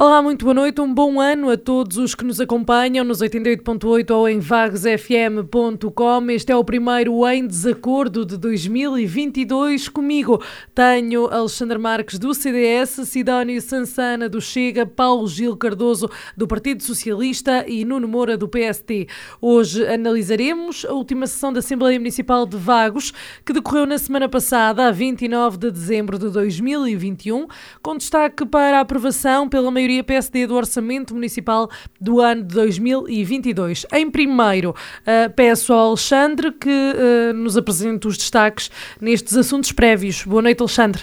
[0.00, 4.14] Olá, muito boa noite, um bom ano a todos os que nos acompanham nos 88.8
[4.14, 6.30] ou em vagosfm.com.
[6.30, 9.88] Este é o primeiro Em Desacordo de 2022.
[9.88, 10.40] Comigo
[10.72, 17.64] tenho Alexandre Marques do CDS, Sidónio Sansana do Chega, Paulo Gil Cardoso do Partido Socialista
[17.66, 19.08] e Nuno Moura do PST.
[19.40, 23.12] Hoje analisaremos a última sessão da Assembleia Municipal de Vagos,
[23.44, 27.48] que decorreu na semana passada, a 29 de dezembro de 2021,
[27.82, 32.54] com destaque para a aprovação pela maioria maioria PSD do Orçamento Municipal do ano de
[32.54, 33.86] 2022.
[33.90, 40.24] Em primeiro, uh, peço ao Alexandre que uh, nos apresente os destaques nestes assuntos prévios.
[40.24, 41.02] Boa noite, Alexandre.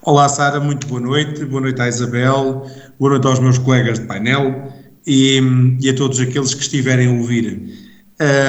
[0.00, 1.44] Olá, Sara, muito boa noite.
[1.44, 2.66] Boa noite à Isabel,
[2.98, 4.72] boa noite aos meus colegas de painel
[5.06, 5.38] e,
[5.78, 7.70] e a todos aqueles que estiverem a ouvir.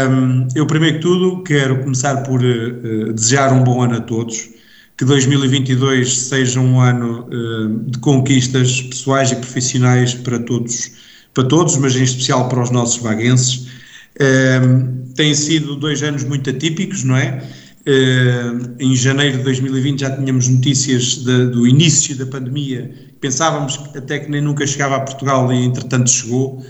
[0.10, 4.53] Um, eu, primeiro que tudo, quero começar por uh, desejar um bom ano a todos
[4.98, 10.92] que 2022 seja um ano uh, de conquistas pessoais e profissionais para todos,
[11.34, 13.68] para todos, mas em especial para os nossos vaguenses.
[14.16, 17.44] Uh, têm sido dois anos muito atípicos, não é?
[17.86, 24.20] Uh, em janeiro de 2020 já tínhamos notícias de, do início da pandemia, pensávamos até
[24.20, 26.64] que nem nunca chegava a Portugal e entretanto chegou.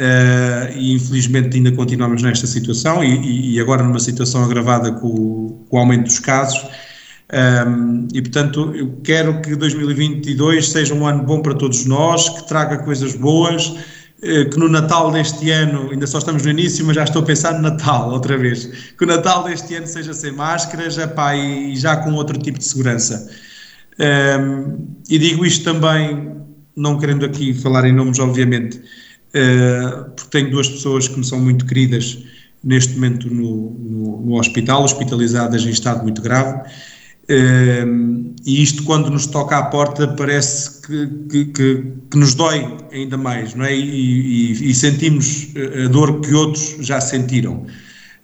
[0.00, 5.76] Uh, e infelizmente ainda continuamos nesta situação e, e agora numa situação agravada com, com
[5.76, 6.58] o aumento dos casos.
[7.32, 12.48] Um, e portanto, eu quero que 2022 seja um ano bom para todos nós, que
[12.48, 13.72] traga coisas boas,
[14.22, 17.24] eh, que no Natal deste ano, ainda só estamos no início, mas já estou a
[17.24, 18.66] pensar no Natal outra vez,
[18.98, 22.64] que o Natal deste ano seja sem máscaras epá, e já com outro tipo de
[22.64, 23.30] segurança.
[23.98, 26.32] Um, e digo isto também,
[26.76, 31.38] não querendo aqui falar em nomes, obviamente, uh, porque tenho duas pessoas que me são
[31.38, 32.18] muito queridas
[32.62, 36.60] neste momento no, no, no hospital, hospitalizadas em estado muito grave
[38.44, 43.16] e isto, quando nos toca à porta, parece que, que, que, que nos dói ainda
[43.16, 43.74] mais, não é?
[43.74, 45.48] E, e, e, sentimos
[45.84, 47.66] a dor que outros já sentiram.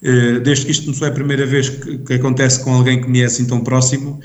[0.03, 3.21] Uh, desde que isto não é a primeira vez que, acontece com alguém que me
[3.21, 4.21] é assim tão próximo,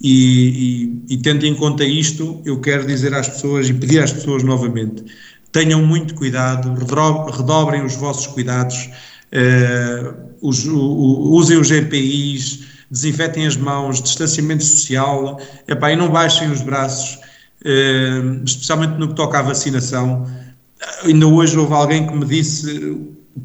[0.00, 4.42] e, e, tendo em conta isto, eu quero dizer às pessoas e pedir às pessoas
[4.42, 5.04] novamente:
[5.52, 6.74] tenham muito cuidado,
[7.30, 8.90] redobrem os vossos cuidados,
[9.32, 10.76] uh, os, o,
[11.32, 17.18] usem os GPIs desinfetem as mãos, distanciamento social, epá, e não baixem os braços,
[17.64, 20.26] eh, especialmente no que toca à vacinação.
[21.04, 22.96] Ainda hoje houve alguém que me disse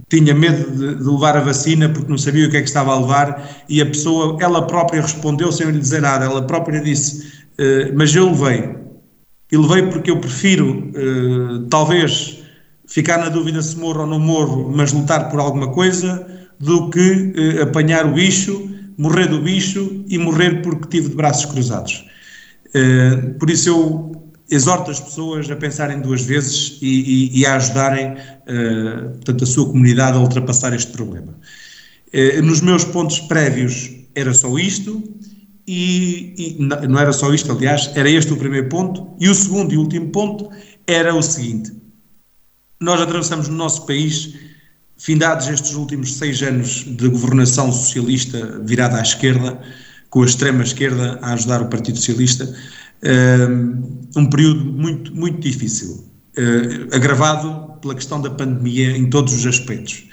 [0.07, 2.93] tinha medo de, de, levar a vacina porque não sabia o que é que estava
[2.93, 7.31] a levar e a pessoa, ela própria respondeu sem lhe dizer nada, ela própria disse,
[7.57, 8.75] eh, mas eu levei.
[9.51, 12.43] E levei porque eu prefiro, eh, talvez,
[12.85, 16.27] ficar na dúvida se morro ou não morro, mas lutar por alguma coisa,
[16.59, 17.33] do que
[17.63, 22.05] apanhar o bicho morrer do bicho e morrer porque tive de braços cruzados.
[22.67, 27.55] Uh, por isso eu exorto as pessoas a pensarem duas vezes e, e, e a
[27.55, 31.33] ajudarem uh, portanto, a sua comunidade a ultrapassar este problema.
[32.13, 35.01] Uh, nos meus pontos prévios era só isto,
[35.65, 39.73] e, e, não era só isto, aliás, era este o primeiro ponto, e o segundo
[39.73, 40.49] e último ponto
[40.85, 41.71] era o seguinte:
[42.81, 44.33] nós atravessamos no nosso país
[44.99, 49.59] findados estes últimos seis anos de governação socialista virada à esquerda,
[50.09, 52.53] com a extrema esquerda a ajudar o Partido Socialista,
[54.15, 56.05] um período muito, muito difícil,
[56.38, 60.05] uh, agravado pela questão da pandemia em todos os aspectos.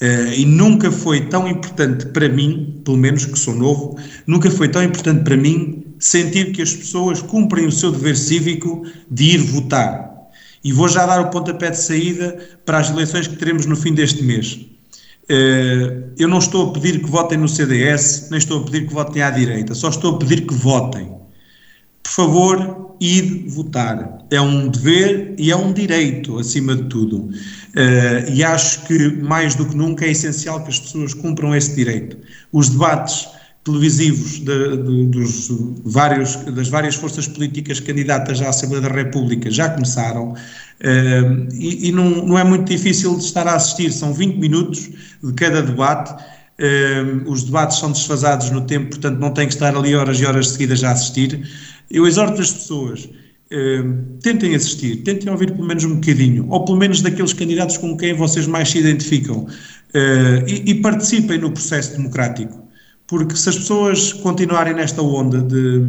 [0.00, 4.68] Uh, e nunca foi tão importante para mim, pelo menos que sou novo, nunca foi
[4.68, 9.38] tão importante para mim sentir que as pessoas cumprem o seu dever cívico de ir
[9.38, 10.07] votar.
[10.64, 13.94] E vou já dar o pontapé de saída para as eleições que teremos no fim
[13.94, 14.66] deste mês.
[15.28, 18.94] Eh, eu não estou a pedir que votem no CDS, nem estou a pedir que
[18.94, 21.12] votem à direita, só estou a pedir que votem.
[22.02, 24.24] Por favor, ir votar.
[24.30, 27.30] É um dever e é um direito, acima de tudo.
[27.76, 31.74] Eh, e acho que, mais do que nunca, é essencial que as pessoas cumpram esse
[31.76, 32.16] direito.
[32.52, 33.28] Os debates
[33.68, 35.50] televisivos de, de, dos
[35.84, 41.92] vários, das várias forças políticas candidatas à Assembleia da República já começaram uh, e, e
[41.92, 44.88] não, não, é muito difícil de estar a assistir, são 20 minutos
[45.22, 49.76] de cada debate, uh, os debates são desfasados no tempo, portanto não tem que estar
[49.76, 51.46] ali horas e horas seguidas a assistir.
[51.90, 53.08] Eu exorto as pessoas,
[53.50, 53.82] eh,
[54.22, 58.12] tentem assistir, tentem ouvir pelo menos um bocadinho, ou pelo menos daqueles candidatos com quem
[58.12, 59.46] vocês mais se identificam,
[59.94, 62.67] eh, e, e participem no processo democrático.
[63.08, 65.80] Porque se as pessoas continuarem nesta onda de,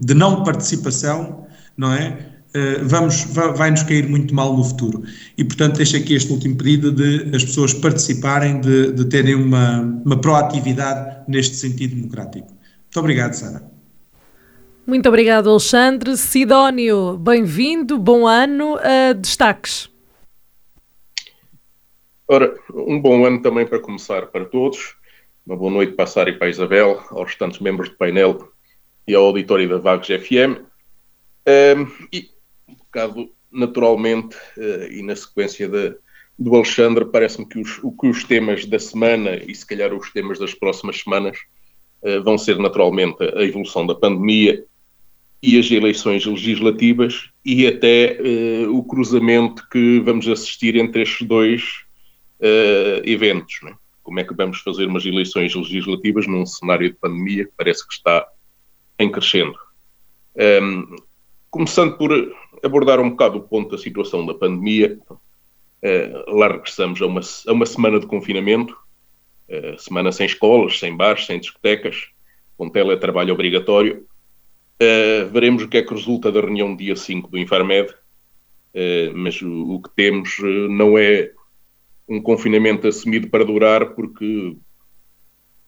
[0.00, 1.46] de não participação,
[1.76, 2.28] não é?
[2.54, 5.02] Eh, vamos, vai-nos cair muito mal no futuro.
[5.36, 9.80] E, portanto, deixo aqui este último pedido de as pessoas participarem, de, de terem uma,
[10.04, 12.46] uma proatividade neste sentido democrático.
[12.48, 13.62] Muito obrigado, Sara.
[14.86, 16.16] Muito obrigado, Alexandre.
[16.16, 18.76] Sidónio, bem-vindo, bom ano.
[18.76, 19.90] Uh, destaques.
[22.26, 24.96] Ora, um bom ano também para começar para todos.
[25.48, 28.52] Uma boa noite para a Sara e para a Isabel, aos restantes membros do painel
[29.06, 30.60] e ao auditório da Vagos FM.
[31.48, 32.28] Um, e
[32.68, 35.96] bocado naturalmente uh, e na sequência de,
[36.38, 40.38] do Alexandre, parece-me que os, que os temas da semana e se calhar os temas
[40.38, 41.38] das próximas semanas
[42.02, 44.62] uh, vão ser naturalmente a evolução da pandemia
[45.42, 51.86] e as eleições legislativas e até uh, o cruzamento que vamos assistir entre estes dois
[53.02, 53.60] eventos.
[53.62, 53.74] Né?
[54.08, 57.92] Como é que vamos fazer umas eleições legislativas num cenário de pandemia que parece que
[57.92, 58.26] está
[58.98, 59.54] em crescendo?
[60.34, 60.96] Um,
[61.50, 62.10] começando por
[62.64, 64.98] abordar um bocado o ponto da situação da pandemia.
[65.10, 68.74] Uh, lá regressamos a uma, a uma semana de confinamento,
[69.46, 72.08] uh, semana sem escolas, sem bares, sem discotecas,
[72.56, 74.06] com teletrabalho obrigatório.
[74.82, 77.94] Uh, veremos o que é que resulta da reunião dia 5 do Infarmed,
[79.12, 80.38] mas o, o, que temos
[80.70, 81.30] não é
[82.08, 84.56] um confinamento assumido para durar, porque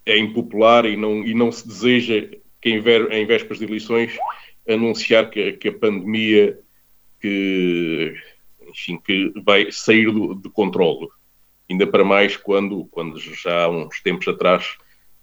[0.06, 2.28] é impopular e não, e não se deseja
[2.60, 4.16] que em, ver, em vésperas de eleições
[4.68, 6.58] anunciar que, que a pandemia
[7.20, 8.14] que,
[8.68, 11.08] enfim, que vai sair do, de controle.
[11.68, 14.76] Ainda para mais quando, quando já há uns tempos atrás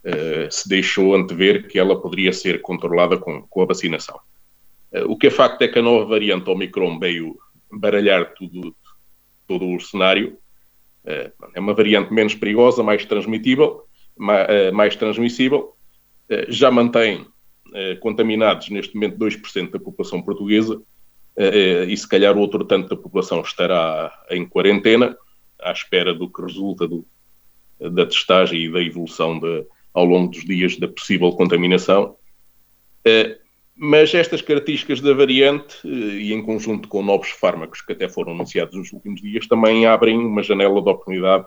[0.05, 4.19] uh, se deixou antever que ela poderia ser controlada com, com a vacinação.
[4.91, 7.37] Uh, o que é facto é que a nova variante Omicron veio
[7.71, 8.75] baralhar tudo,
[9.45, 10.37] todo o cenário.
[11.07, 13.86] Uh, é uma variante menos perigosa, mais transmitível,
[14.18, 15.74] mais, mais transmissível,
[16.50, 17.25] já mantém
[18.01, 20.81] contaminados neste momento 2% da população portuguesa
[21.38, 25.15] eh, e se calhar outro tanto da população estará em quarentena,
[25.62, 27.06] à espera do que resulta do,
[27.80, 29.63] da testagem e da evolução de,
[29.94, 32.15] ao longo dos dias da possível contaminação.
[33.77, 38.09] Eh, mas estas características da variante, eh, e em conjunto com novos fármacos que até
[38.09, 41.45] foram anunciados nos últimos dias, também abrem uma janela de oportunidade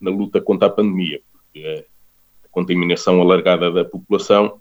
[0.00, 1.84] na luta contra a pandemia, porque
[2.44, 4.60] a contaminação alargada da população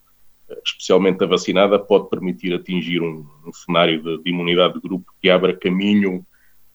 [0.65, 5.29] especialmente a vacinada, pode permitir atingir um, um cenário de, de, imunidade de grupo que
[5.29, 6.25] abra caminho,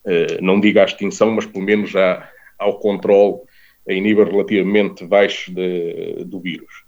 [0.04, 2.28] eh, não diga à extinção, mas pelo menos já
[2.58, 3.38] ao controle
[3.88, 6.81] em nível relativamente baixo do vírus.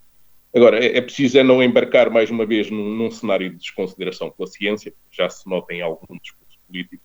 [0.55, 4.31] Agora, é, é preciso é não embarcar mais uma vez num, num, cenário de desconsideração
[4.31, 7.03] pela ciência, já se nota em algum discurso político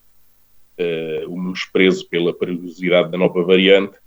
[0.79, 3.97] uh, o menosprezo pela perigosidade da nova variante,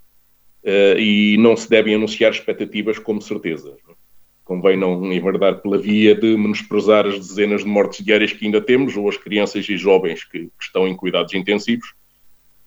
[0.64, 3.76] uh, e não se devem anunciar expectativas como certezas.
[3.86, 3.96] Não?
[4.44, 8.96] convém não enverdar pela via de menosprezar as dezenas de mortes diárias que ainda temos,
[8.96, 11.94] ou as crianças e jovens que, que estão em cuidados intensivos.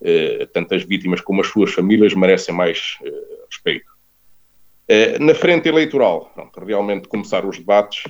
[0.01, 3.86] Eh, tanto as vítimas como as suas famílias merecem mais eh, respeito.
[4.87, 8.03] Eh, na frente eleitoral, pronto, realmente começar os debates,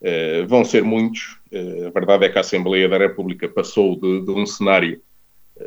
[0.00, 1.38] eh, vão ser muitos.
[1.50, 5.00] Eh, a verdade é que a Assembleia da República passou de, de um cenário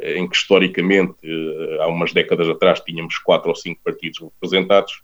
[0.01, 1.15] em que historicamente,
[1.79, 5.03] há umas décadas atrás, tínhamos quatro ou cinco partidos representados,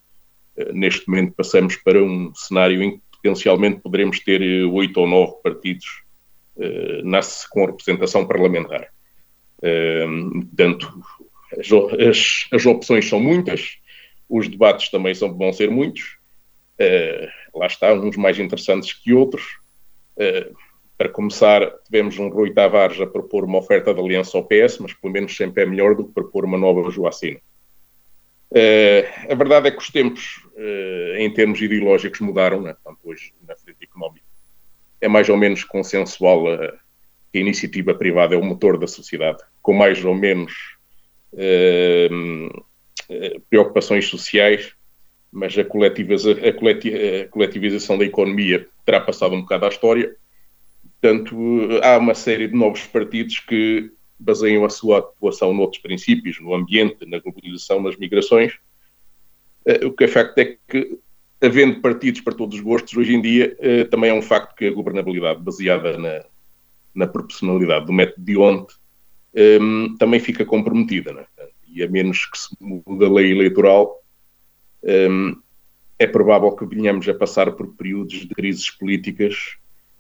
[0.74, 5.86] neste momento passamos para um cenário em que potencialmente poderemos ter oito ou nove partidos
[6.58, 8.88] uh, com representação parlamentar.
[9.62, 11.02] Portanto,
[11.58, 13.78] as, as, as, opções são muitas,
[14.32, 16.18] os debates também são, vão ser muitos.
[16.80, 19.44] Uh, lá está, uns mais interessantes que outros.
[20.16, 20.56] Uh,
[20.98, 24.94] para começar, tivemos um Rui Tavares a propor uma oferta de aliança ao PS, mas
[24.94, 27.40] pelo menos sempre é melhor do que propor uma nova Joacina.
[28.52, 30.42] Uh, a verdade é que os tempos,
[31.18, 32.76] em termos ideológicos, mudaram, né?
[33.04, 34.26] Hoje, na frente económica,
[35.02, 36.46] é mais ou menos consensual
[37.32, 40.54] que a iniciativa privada é o motor da sociedade, com mais ou menos
[43.50, 44.74] preocupações sociais,
[45.32, 50.16] mas a, a, coleti a coletivização da economia terá passado um bocado à história.
[51.00, 51.36] Portanto,
[51.82, 57.06] há uma série de novos partidos que baseiam a sua atuação noutros princípios, no ambiente,
[57.08, 58.54] na globalização, nas migrações.
[59.66, 61.00] Uh, o que é facto é que,
[61.42, 63.58] havendo partidos para todos os gostos, hoje em dia
[63.90, 66.24] também é um facto que a governabilidade baseada na,
[66.94, 68.76] na proporcionalidade do método de ontem
[69.98, 71.14] também fica comprometida.
[71.14, 71.26] Né?
[71.72, 74.02] E a menos que se mude a lei eleitoral,
[74.84, 75.36] um,
[75.98, 79.56] é provável que venhamos a passar por períodos de crises políticas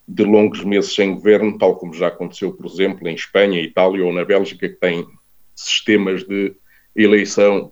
[0.07, 4.11] de longos meses sem governo, tal como já aconteceu, por exemplo, em Espanha, Itália ou
[4.11, 5.07] na Bélgica, que têm
[5.55, 6.53] sistemas de
[6.95, 7.71] eleição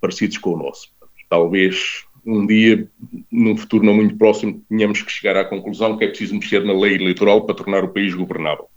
[0.00, 0.88] parecidos com o nosso.
[1.28, 2.88] Talvez um dia,
[3.30, 6.72] num futuro não muito próximo, tenhamos que chegar à conclusão que é preciso mexer na
[6.72, 8.68] lei eleitoral para tornar o país governável.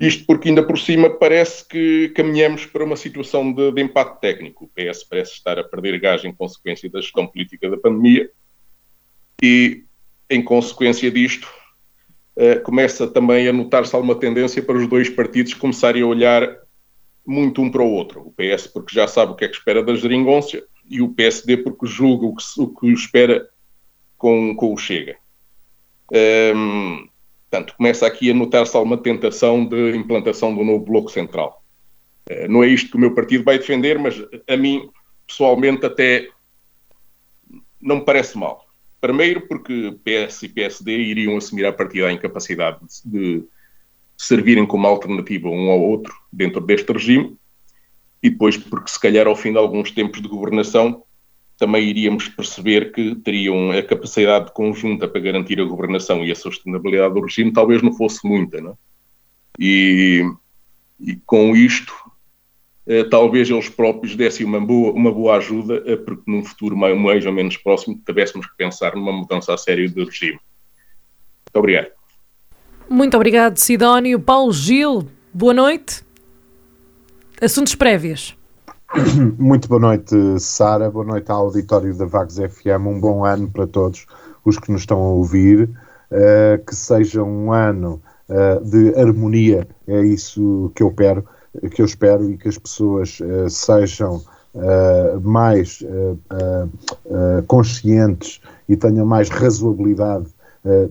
[0.00, 4.64] Isto porque, ainda por cima, parece que caminhamos para uma situação de, de empate técnico.
[4.64, 8.28] O PS parece estar a perder gás em consequência da gestão política da pandemia
[9.40, 9.84] e,
[10.28, 11.48] em consequência disto,
[12.36, 16.58] uh, começa também a notar-se alguma tendência para os dois partidos começarem a olhar
[17.24, 18.20] muito um para o outro.
[18.20, 20.60] O PS porque já sabe o que é que espera da geringonça
[20.90, 23.48] e o PSD porque julga o que, o que espera
[24.18, 25.16] com, com o Chega.
[26.12, 27.08] Um, ehm,
[27.54, 31.62] portanto, começa aqui a notar-se alguma tentação de implantação do novo Bloco Central.
[32.28, 34.90] Uh, não é isto que o meu partido vai defender, mas a mim,
[35.26, 36.28] pessoalmente, até
[37.80, 38.66] não me parece mal.
[39.00, 43.44] Primeiro, porque PS e PSD iriam assumir a partir da incapacidade de, de
[44.16, 47.36] servirem como alternativa um ao outro dentro deste regime
[48.22, 51.04] e depois porque se calhar ao fim de alguns tempos de governação
[51.58, 57.14] também iríamos perceber que teriam a capacidade conjunta para garantir a governação e a sustentabilidade
[57.14, 58.74] do regime talvez não fosse muita, não é?
[59.58, 60.22] e,
[61.00, 61.92] e, com isto
[62.86, 66.98] eh, talvez eles próprios dessem uma boa, uma boa ajuda eh, porque num futuro mais,
[66.98, 70.32] mais ou menos próximo tivéssemos que pensar numa mudança a sério do regime.
[70.34, 71.90] Muito obrigado.
[72.88, 74.20] Muito obrigado, Sidónio.
[74.20, 76.04] Paulo Gil, boa noite.
[77.40, 78.36] Assuntos prévios.
[79.38, 80.88] Muito boa noite, Sara.
[80.88, 82.86] Boa noite ao auditório da Vagos FM.
[82.86, 84.06] Um bom ano para todos
[84.44, 85.68] os que nos estão a ouvir.
[86.10, 89.66] Uh, que seja um ano uh, de harmonia.
[89.88, 91.24] É isso que eu espero,
[91.72, 94.22] que eu espero e que as pessoas uh, sejam
[95.20, 95.82] mais
[97.48, 100.26] conscientes e tenham mais razoabilidade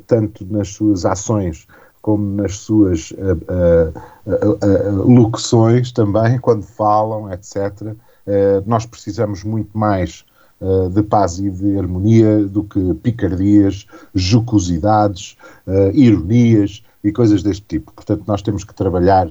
[0.05, 1.65] tanto nas suas ações
[2.03, 3.15] como nas suas uh,
[4.27, 7.95] uh, uh, locuções também, quando falam, etc.
[8.65, 10.24] Nós precisamos muito mais
[10.93, 15.36] de paz e de harmonia do que picardias, jocosidades,
[15.93, 17.91] ironias e coisas deste tipo.
[17.91, 19.29] Portanto, nós temos que trabalhar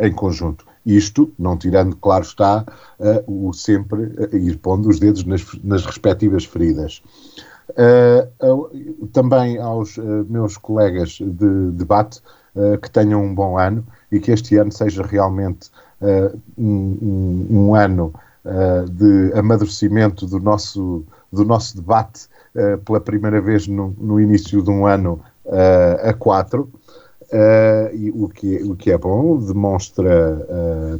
[0.00, 0.64] em conjunto.
[0.86, 2.64] Isto, não tirando, claro está,
[3.26, 7.02] o sempre ir pondo os dedos nas, nas respectivas feridas.
[7.70, 12.20] Uh, também aos uh, meus colegas de debate
[12.54, 15.70] uh, que tenham um bom ano e que este ano seja realmente
[16.58, 18.12] um, um, ano
[18.90, 21.02] de amadurecimento do nosso,
[21.32, 22.28] do nosso debate
[22.84, 25.18] pela primeira vez no, no, início de um ano
[26.02, 26.68] a quatro.
[27.94, 30.46] e o, que, o que é bom, demonstra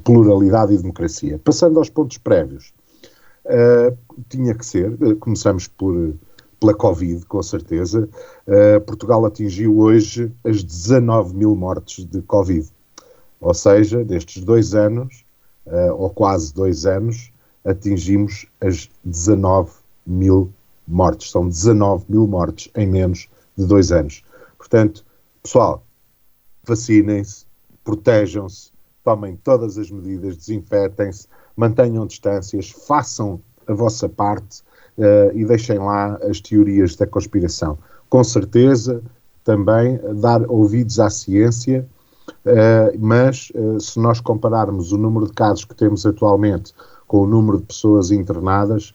[0.04, 1.38] pluralidade e democracia.
[1.44, 2.72] Passando aos pontos prévios,
[4.30, 6.14] tinha que ser, começamos por
[6.60, 8.08] pela Covid, com certeza.
[8.46, 12.68] Uh, Portugal atingiu hoje as 19 mil mortes de Covid.
[13.40, 15.24] Ou seja, destes dois anos,
[15.66, 17.32] uh, ou quase dois anos,
[17.64, 19.70] atingimos as 19
[20.06, 20.52] mil
[20.86, 21.30] mortes.
[21.30, 24.22] São 19 mil mortes em menos de dois anos.
[24.58, 25.04] Portanto,
[25.42, 25.84] pessoal,
[26.64, 27.46] vacinem-se,
[27.82, 28.72] protejam-se,
[29.04, 34.62] tomem todas as medidas, desinfetem-se, mantenham distâncias, façam a vossa parte
[34.98, 37.78] uh, e deixem lá as teorias da conspiração.
[38.08, 39.02] Com certeza,
[39.42, 41.86] também dar ouvidos à ciência,
[42.28, 46.72] uh, mas uh, se nós compararmos o número de casos que temos atualmente
[47.06, 48.94] com o número de pessoas internadas,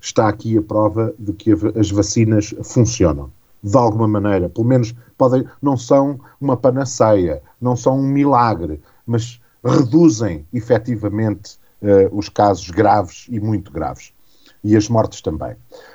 [0.00, 3.30] está aqui a prova de que as vacinas funcionam.
[3.62, 9.38] De alguma maneira, pelo menos podem, não são uma panaceia, não são um milagre, mas
[9.62, 14.14] reduzem efetivamente uh, os casos graves e muito graves
[14.62, 15.54] e as mortes também.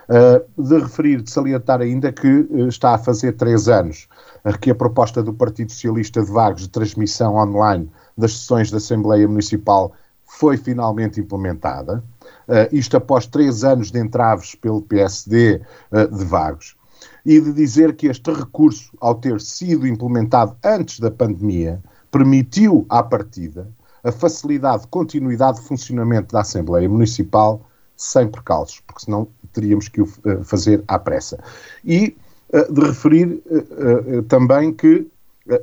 [0.10, 4.08] Uh, de referir, de salientar ainda que uh, está a fazer três anos
[4.44, 8.78] uh, que a proposta do Partido Socialista de Vagos de transmissão online das sessões da
[8.78, 9.94] Assembleia Municipal
[10.26, 12.04] foi finalmente implementada.
[12.72, 15.62] isto após três anos de entraves pelo PSD
[16.12, 16.76] de Vagos.
[17.26, 21.82] E de dizer que este recurso, ao ter sido implementado antes da pandemia,
[22.12, 23.70] permitiu à partida
[24.04, 27.62] a facilidade de continuidade de funcionamento da Assembleia Municipal
[27.96, 31.42] sem percalços, porque senão teríamos que o eh, fazer à pressa.
[31.84, 32.16] E
[32.50, 35.08] uh, de referir uh, também que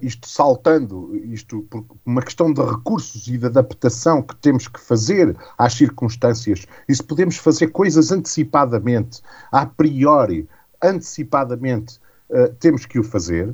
[0.01, 5.37] isto saltando, isto por uma questão de recursos e de adaptação que temos que fazer
[5.59, 9.21] às circunstâncias, e se podemos fazer coisas antecipadamente,
[9.51, 10.49] a priori,
[10.81, 12.01] antecipadamente,
[12.61, 13.53] temos que o fazer,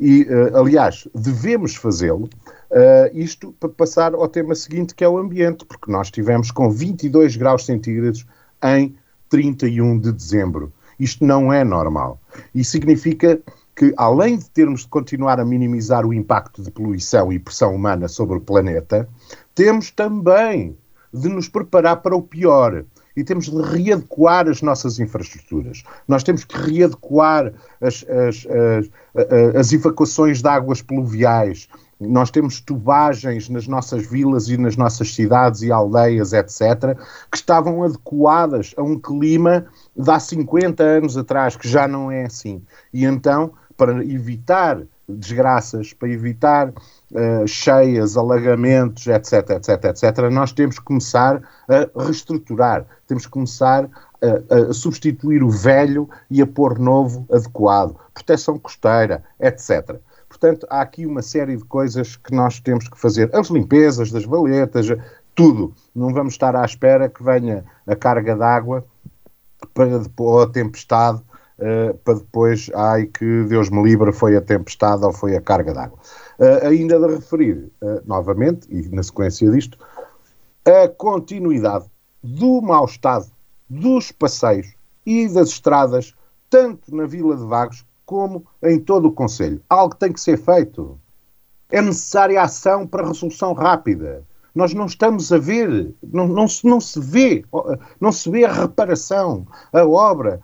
[0.00, 2.28] e, aliás, devemos fazê-lo,
[2.70, 6.68] Uh, isto para passar ao tema seguinte, que é o ambiente, porque nós tivemos com
[6.68, 8.26] 22 graus centígrados
[8.62, 8.96] em
[9.28, 10.72] 31 de dezembro.
[10.98, 12.20] Isto não é normal.
[12.54, 13.38] E significa
[13.74, 18.08] que, além de termos de continuar a minimizar o impacto de poluição e pressão humana
[18.08, 19.08] sobre o planeta,
[19.54, 20.76] temos também
[21.12, 22.84] de nos preparar para o pior
[23.16, 25.82] e temos de readequar as nossas infraestruturas.
[26.06, 31.68] Nós temos que readequar as, as, as, as evacuações de águas pluviais.
[31.98, 36.94] Nós temos tubagens nas nossas vilas e nas nossas cidades e aldeias, etc.,
[37.30, 39.64] que estavam adequadas a um clima
[39.96, 42.62] de há 50 anos atrás, que já não é assim.
[42.92, 46.72] E então, para evitar desgraças, para evitar
[47.12, 53.88] uh, cheias, alagamentos, etc, etc, etc, nós temos que começar a reestruturar, temos que começar
[54.22, 59.96] a, a, substituir o velho e a pôr novo adequado, proteção costeira, etc.
[60.28, 63.34] Portanto, há aqui uma série de coisas que nós temos que fazer.
[63.34, 64.86] As limpezas das valetas,
[65.34, 65.72] tudo.
[65.94, 68.84] Não vamos estar à espera que venha a carga d'água
[69.72, 71.22] para ou a tempestade
[71.58, 75.72] uh, para depois, ai que Deus me livre, foi a tempestade ou foi a carga
[75.74, 75.98] d'água.
[76.38, 79.78] Uh, ainda de referir, uh, novamente, e na sequência disto,
[80.64, 81.86] a continuidade
[82.22, 83.26] do mau estado
[83.68, 86.14] dos passeios e das estradas,
[86.50, 89.60] tanto na Vila de Vagos como em todo o Conselho.
[89.68, 90.98] Algo tem que ser feito.
[91.70, 94.24] É necessária ação para resolução rápida.
[94.56, 97.44] Nós não estamos a ver, não, não, se, não se vê,
[98.00, 100.40] não se vê a reparação, a obra,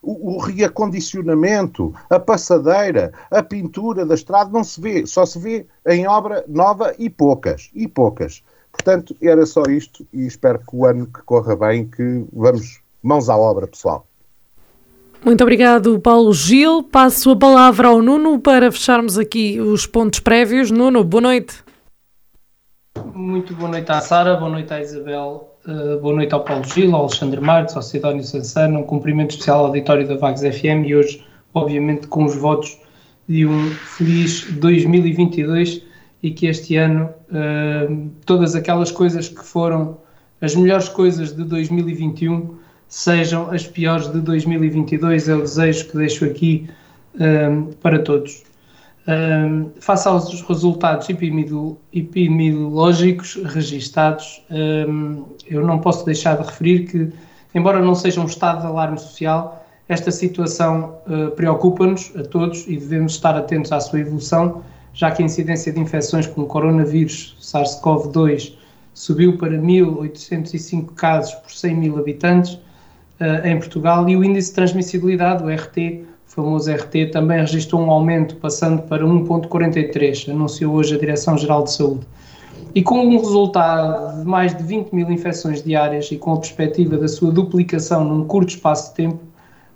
[0.00, 5.66] o, o reacondicionamento, a passadeira, a pintura da estrada, não se vê, só se vê
[5.86, 8.42] em obra nova e poucas, e poucas.
[8.72, 13.28] Portanto, era só isto e espero que o ano que corra bem, que vamos mãos
[13.28, 14.06] à obra, pessoal.
[15.22, 16.82] Muito obrigado, Paulo Gil.
[16.82, 20.70] Passo a palavra ao Nuno para fecharmos aqui os pontos prévios.
[20.70, 21.62] Nuno, boa noite.
[23.04, 26.94] Muito boa noite à Sara, boa noite à Isabel, uh, boa noite ao Paulo Gil,
[26.94, 30.94] ao Alexandre Marques, ao Sidónio Sansana, um cumprimento especial ao auditório da Vagos FM e
[30.94, 32.78] hoje, obviamente, com os votos
[33.28, 35.82] de um feliz 2022
[36.22, 39.96] e que este ano uh, todas aquelas coisas que foram
[40.40, 42.58] as melhores coisas de 2021
[42.88, 45.28] sejam as piores de 2022.
[45.28, 46.68] É o desejo que deixo aqui
[47.14, 48.42] uh, para todos.
[49.08, 57.10] Um, face aos resultados epidemiológicos registados, um, eu não posso deixar de referir que,
[57.54, 62.76] embora não seja um estado de alarme social, esta situação uh, preocupa-nos a todos e
[62.76, 67.34] devemos estar atentos à sua evolução, já que a incidência de infecções com o coronavírus
[67.40, 68.52] SARS-CoV-2
[68.92, 72.60] subiu para 1.805 casos por 100 mil habitantes uh,
[73.44, 78.36] em Portugal e o índice de transmissibilidade, o RT, famoso RT, também registrou um aumento,
[78.36, 82.06] passando para 1,43, anunciou hoje a Direção-Geral de Saúde.
[82.72, 86.96] E com um resultado de mais de 20 mil infecções diárias e com a perspectiva
[86.96, 89.18] da sua duplicação num curto espaço de tempo,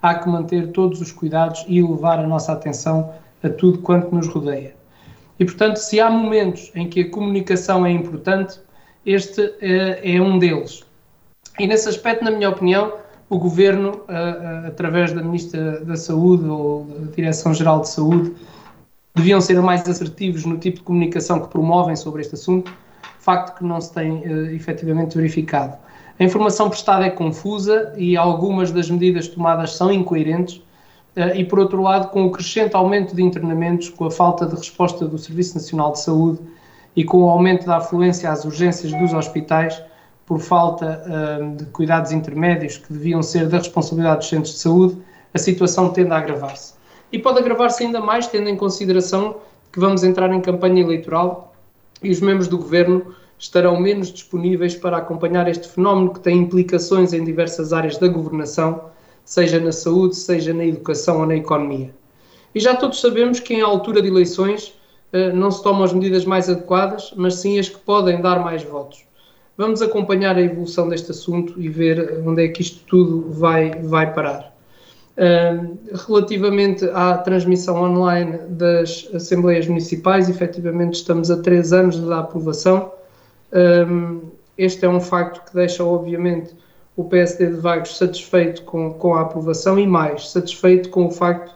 [0.00, 3.10] há que manter todos os cuidados e elevar a nossa atenção
[3.42, 4.76] a tudo quanto nos rodeia.
[5.40, 8.60] E, portanto, se há momentos em que a comunicação é importante,
[9.04, 10.84] este é, é um deles.
[11.58, 12.92] E nesse aspecto, na minha opinião,
[13.34, 14.02] o Governo,
[14.66, 18.32] através da Ministra da Saúde ou da Direção-Geral de Saúde,
[19.14, 22.72] deviam ser mais assertivos no tipo de comunicação que promovem sobre este assunto,
[23.24, 25.76] facto que não se tem uh, efetivamente verificado.
[26.18, 30.56] A informação prestada é confusa e algumas das medidas tomadas são incoerentes,
[31.16, 34.54] uh, e por outro lado, com o crescente aumento de internamentos, com a falta de
[34.56, 36.40] resposta do Serviço Nacional de Saúde
[36.94, 39.80] e com o aumento da afluência às urgências dos hospitais,
[40.26, 44.98] por falta uh, de cuidados intermédios que deviam ser da responsabilidade dos centros de saúde,
[45.32, 46.74] a situação tende a agravar-se.
[47.12, 49.36] E pode agravar-se ainda mais, tendo em consideração
[49.72, 51.54] que vamos entrar em campanha eleitoral
[52.02, 57.12] e os membros do governo estarão menos disponíveis para acompanhar este fenómeno que tem implicações
[57.12, 58.84] em diversas áreas da governação,
[59.24, 61.94] seja na saúde, seja na educação ou na economia.
[62.54, 64.68] E já todos sabemos que em altura de eleições
[65.12, 68.62] uh, não se tomam as medidas mais adequadas, mas sim as que podem dar mais
[68.62, 69.04] votos.
[69.56, 74.12] Vamos acompanhar a evolução deste assunto e ver onde é que isto tudo vai, vai
[74.12, 74.52] parar.
[75.16, 82.92] Uh, relativamente à transmissão online das Assembleias Municipais, efetivamente estamos a três anos da aprovação.
[84.58, 86.54] Este é um facto que deixa, obviamente,
[86.96, 91.54] o PSD de Vagos satisfeito com, com a aprovação e mais, satisfeito com o facto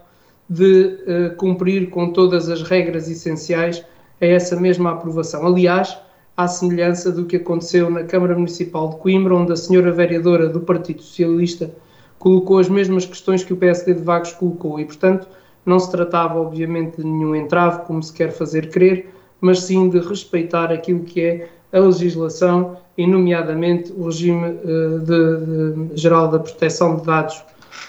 [0.50, 3.84] de uh, cumprir com todas as regras essenciais
[4.20, 5.46] a essa mesma aprovação.
[5.46, 5.96] Aliás,
[6.38, 10.61] à semelhança do que aconteceu na Câmara Municipal de Coimbra, onde a senhora vereadora do
[10.61, 11.74] Partido Socialista
[12.16, 15.27] colocou as mesmas questões que o PSD de Vagos colocou e, portanto,
[15.66, 19.98] não se tratava, obviamente, de nenhum entrave, como se quer fazer crer, mas sim de
[19.98, 26.38] respeitar aquilo que é a legislação e, nomeadamente, o regime uh, de, de, geral da
[26.38, 27.42] proteção de dados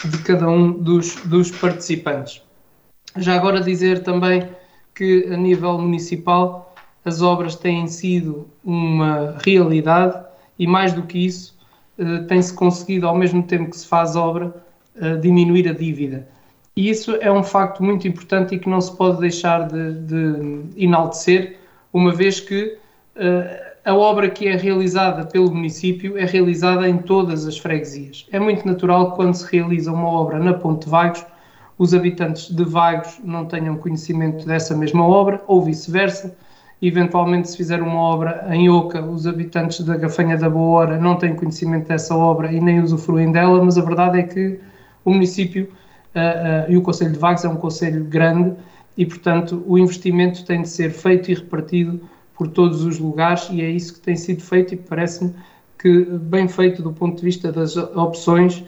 [0.04, 2.42] de cada um dos, dos participantes.
[3.16, 4.48] Já agora dizer também
[4.92, 6.69] que a nível municipal
[7.04, 10.22] as obras têm sido uma realidade
[10.58, 11.58] e mais do que isso
[11.98, 14.54] eh, tem-se conseguido ao mesmo tempo que se faz obra
[14.96, 16.28] eh, diminuir a dívida.
[16.76, 20.84] E isso é um facto muito importante e que não se pode deixar de, de
[20.84, 21.58] enaltecer,
[21.92, 22.78] uma vez que
[23.16, 28.26] uh, a obra que é realizada pelo município é realizada em todas as freguesias.
[28.30, 31.26] É muito natural que quando se realiza uma obra na Ponte de Vagos,
[31.76, 36.36] os habitantes de Vagos não tenham conhecimento dessa mesma obra, ou vice-versa.
[36.82, 41.16] Eventualmente, se fizer uma obra em Oca, os habitantes da Gafanha da Boa Hora não
[41.16, 44.58] têm conhecimento dessa obra e nem usufruem dela, mas a verdade é que
[45.04, 48.54] o município uh, uh, e o Conselho de Vagos é um conselho grande
[48.96, 52.00] e, portanto, o investimento tem de ser feito e repartido
[52.34, 55.34] por todos os lugares e é isso que tem sido feito e parece-me
[55.78, 58.64] que bem feito do ponto de vista das opções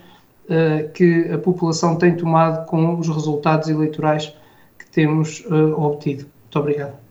[0.51, 4.35] uh, que a população tem tomado com os resultados eleitorais
[4.79, 5.43] que temos
[5.79, 6.27] obtido.
[6.45, 7.02] Muito obrigado.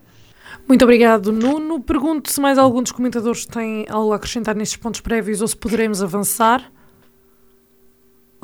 [0.67, 1.81] Muito obrigado, Nuno.
[1.81, 5.55] Pergunto se mais algum dos comentadores tem algo a acrescentar nestes pontos prévios ou se
[5.55, 6.71] poderemos avançar.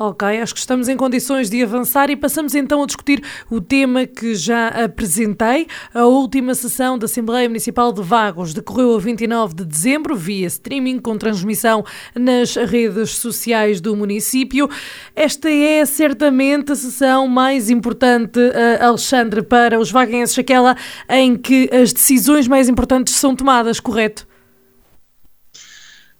[0.00, 4.06] Ok, acho que estamos em condições de avançar e passamos então a discutir o tema
[4.06, 5.66] que já apresentei.
[5.92, 11.00] A última sessão da Assembleia Municipal de Vagos decorreu a 29 de dezembro, via streaming,
[11.00, 11.84] com transmissão
[12.14, 14.70] nas redes sociais do município.
[15.16, 20.76] Esta é certamente a sessão mais importante, uh, Alexandre, para os vaguenses, aquela
[21.08, 24.28] em que as decisões mais importantes são tomadas, correto?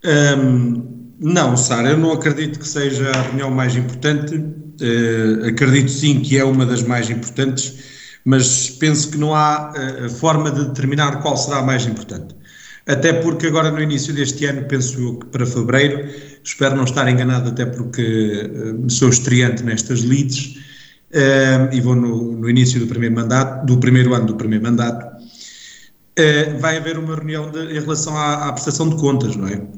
[0.04, 4.37] Um não, Sara, eu não acredito que seja a reunião mais importante.
[4.37, 7.74] Uh, acredito sim que é uma das mais importantes,
[8.24, 12.37] mas penso que não há uh, forma de determinar qual será a mais importante.
[12.87, 16.08] Até porque agora no início deste ano, penso que para fevereiro,
[16.44, 18.48] espero não estar enganado, até porque
[18.84, 20.56] uh, sou estreante nestas leads
[21.72, 25.06] e vou no, no, início do primeiro mandato, do primeiro ano do primeiro mandato.
[26.61, 29.77] vai haver uma reunião de, em relação à, à prestação de contas, não é?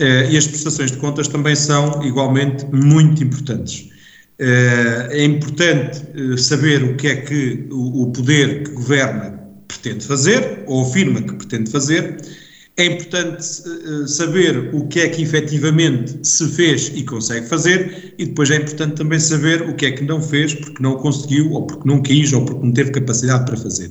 [0.00, 3.90] Eh, e as prestações de contas também são igualmente muito importantes.
[4.38, 10.64] Eh, é importante eh, saber o que é que o poder que governa pretende fazer,
[10.66, 12.16] ou afirma que pretende fazer.
[12.76, 13.44] É importante
[14.06, 18.94] saber o que é que efetivamente se fez e consegue fazer, e depois é importante
[18.94, 22.32] também saber o que é que não fez porque não conseguiu, ou porque não quis,
[22.32, 23.90] ou porque não teve capacidade para fazer.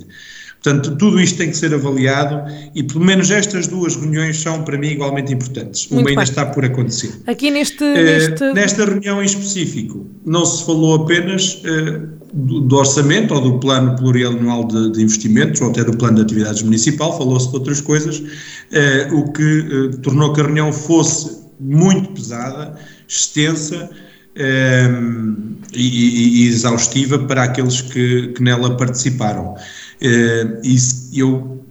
[0.62, 2.42] Portanto, tudo isto tem que ser avaliado
[2.74, 5.88] e pelo menos estas duas reuniões são para mim igualmente importantes.
[5.88, 6.30] Muito Uma ainda bem.
[6.30, 7.12] está por acontecer.
[7.26, 8.52] Aqui neste, uh, neste...
[8.52, 13.96] Nesta reunião em específico, não se falou apenas uh, do, do, orçamento ou do plano
[13.96, 18.18] plurianual de, de, investimentos ou até do plano de atividades municipal, falou-se de outras coisas,
[18.18, 22.76] uh, o que tornou que a reunião fosse muito pesada,
[23.08, 23.88] extensa,
[24.36, 29.54] um, e, e, exaustiva para aqueles que, que nela participaram.
[30.02, 31.64] Uh, e eu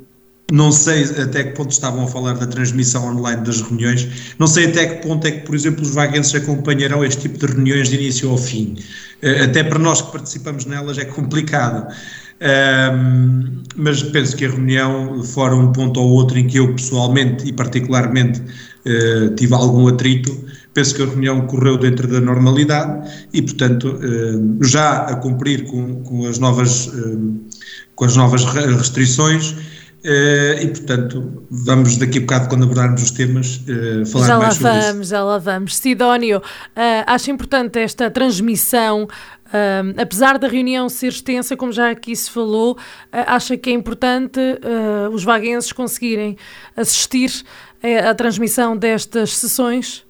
[0.51, 4.07] não sei até que ponto estavam a falar da transmissão online das reuniões,
[4.39, 7.53] não sei até que ponto é que, por exemplo, os vaguenses acompanharão este tipo de
[7.53, 8.75] reuniões de início ao fim.
[9.23, 11.93] Uh, até para nós que participamos nelas é complicado.
[12.41, 17.45] Um, mas penso que a reunião, fora um ponto ou outro em que eu pessoalmente
[17.45, 23.41] e particularmente uh, tive algum atrito, penso que a reunião correu dentro da normalidade e,
[23.41, 26.87] portanto, uh, já a cumprir com, com as novas.
[26.87, 27.48] Uh,
[27.95, 29.55] com as novas restrições.
[29.99, 34.53] Uh, e portanto, vamos daqui a bocado, quando abordarmos os temas, uh, falar já mais
[34.53, 35.09] sobre vamos, isso.
[35.09, 35.75] Já lá vamos.
[35.75, 36.41] Sidónio, uh,
[37.05, 39.07] acho importante esta transmissão,
[39.97, 42.77] apesar da reunião ser extensa, como já aqui se falou,
[43.11, 44.39] acha que é importante
[45.11, 46.37] os vaguenses conseguirem
[46.77, 47.31] assistir
[48.07, 50.05] à transmissão destas sessões?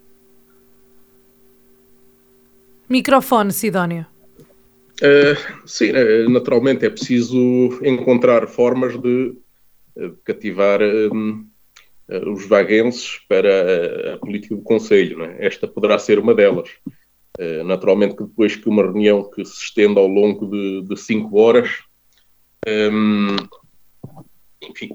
[2.90, 4.06] Microfone, Sidónio.
[5.02, 7.38] Uh, sim, eh, naturalmente é preciso
[7.84, 9.34] encontrar formas de,
[9.96, 10.82] de cativar
[12.28, 15.24] os vaguenses para a, a política do Conselho.
[15.24, 15.46] É?
[15.46, 16.70] Esta poderá ser uma delas.
[17.40, 21.40] Uh, naturalmente que depois que uma reunião que se estenda ao longo de, de cinco
[21.40, 21.70] horas,
[22.68, 23.38] um,
[24.62, 24.90] enfim,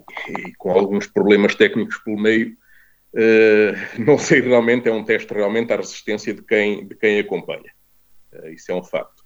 [0.58, 2.54] com alguns problemas técnicos pelo meio,
[3.14, 7.72] uh, não sei realmente, é um teste realmente à resistência de quem, de quem acompanha.
[8.52, 9.23] isso é um facto.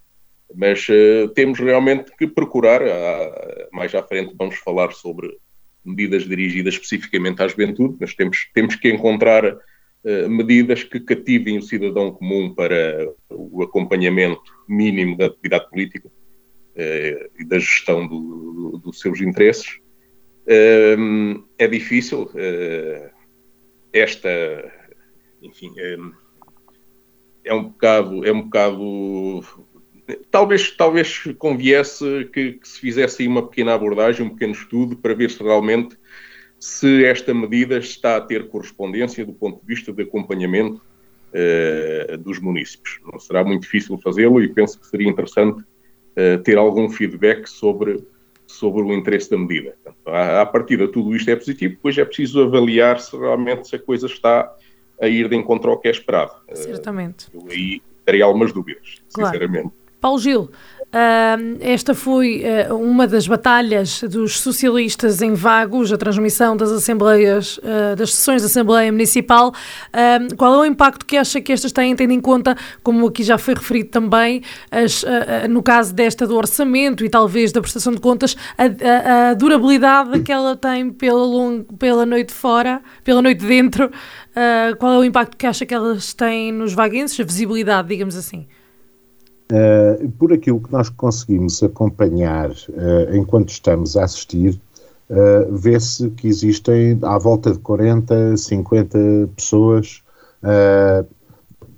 [0.54, 5.37] Mas uh, temos realmente que procurar, uh, mais à frente vamos falar sobre
[5.84, 11.62] medidas dirigidas especificamente à juventude, mas temos, temos que encontrar uh, medidas que cativem o
[11.62, 16.11] cidadão comum para o acompanhamento mínimo da atividade política
[16.76, 18.20] eh, e da gestão do,
[18.70, 19.80] do, dos seus interesses.
[20.46, 22.30] Ehm, é difícil
[23.92, 24.28] esta,
[25.42, 25.72] enfim,
[27.44, 29.42] é um bocado, é um bocado
[30.30, 35.14] talvez, talvez conviesse que, que, se fizesse aí uma pequena abordagem, um pequeno estudo para
[35.14, 35.96] ver se realmente
[36.58, 40.82] se esta medida está a ter correspondência do ponto de vista de acompanhamento
[41.32, 42.98] uh, dos municípios.
[43.10, 48.02] Não será muito difícil fazê-lo e penso que seria interessante uh, ter algum feedback sobre,
[48.46, 49.76] sobre o interesse da medida.
[49.84, 53.76] Portanto, à, à partida tudo isto é positivo, depois é preciso avaliar se realmente se
[53.76, 54.52] a coisa está
[55.00, 56.32] a ir de encontro ao que é esperado.
[56.54, 57.28] Certamente.
[57.32, 59.32] Uh, eu aí teria algumas dúvidas, claro.
[59.32, 59.72] sinceramente.
[60.00, 60.50] Paulo Gil,
[60.88, 67.58] Uh, esta foi uh, uma das batalhas dos socialistas em Vagos, a transmissão das assembleias,
[67.58, 69.52] uh, das sessões da Assembleia Municipal.
[70.38, 73.37] qual é o impacto que acha que estas têm, tendo em conta, como aqui já
[73.37, 75.04] foi referido também, as,
[75.50, 80.20] no caso desta do orçamento e talvez da prestação de contas, a, a, a durabilidade
[80.20, 83.90] que ela tem pela, pela noite fora, pela noite dentro?
[84.78, 88.46] qual é o impacto que acha que elas têm nos vaguenses, a visibilidade, digamos assim?
[89.50, 94.61] Uh, por aquilo que nós conseguimos acompanhar uh, enquanto estamos a assistir,
[95.08, 98.98] uh, vê-se que existem à volta de 40, 50
[99.34, 100.02] pessoas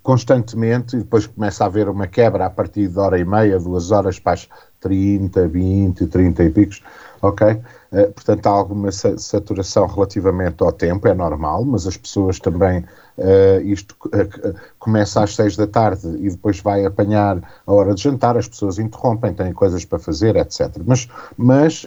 [0.02, 3.90] constantemente, e depois começa a haver uma quebra a partir de hora e meia, duas
[3.90, 4.48] horas para as
[4.80, 6.82] 30, 20, 30 e picos,
[7.22, 7.60] ok?
[7.92, 12.84] Eh, portanto, há alguma saturação relativamente ao tempo, é normal, mas as pessoas também,
[13.18, 18.02] uh, isto uh, começa às seis da tarde e depois vai apanhar a hora de
[18.02, 20.70] jantar, as pessoas interrompem, têm coisas para fazer, etc.
[20.86, 21.86] Mas, mas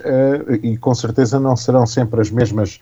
[0.62, 2.78] e com certeza não serão sempre as mesmas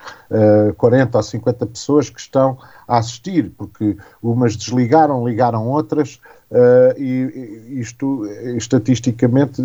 [0.77, 6.21] 40 ou 50 pessoas que estão a assistir, porque umas desligaram, ligaram outras,
[6.99, 9.63] e isto, estatisticamente,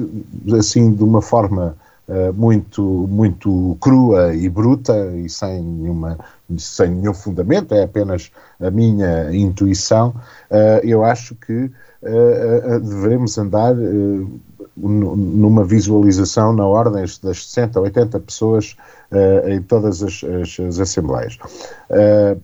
[0.58, 1.76] assim, de uma forma
[2.08, 6.18] uh, muito, muito crua e bruta e sem, nenhuma,
[6.58, 10.10] sem nenhum fundamento, é apenas a minha intuição,
[10.50, 13.76] uh, eu acho que uh, devemos andar
[14.76, 18.78] numa visualização na ordem das 60, 80 pessoas
[19.48, 21.36] em todas as, as, as assembleias.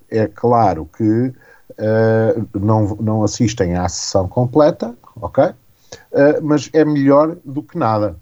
[0.10, 1.32] é claro que
[2.60, 5.54] não, não assistem à sessão completa, ok?
[6.42, 8.16] mas é melhor do que nada.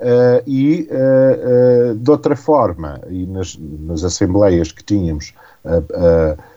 [0.00, 5.34] Uh, e, uh, uh, de outra forma, e nas, nas assembleias que tínhamos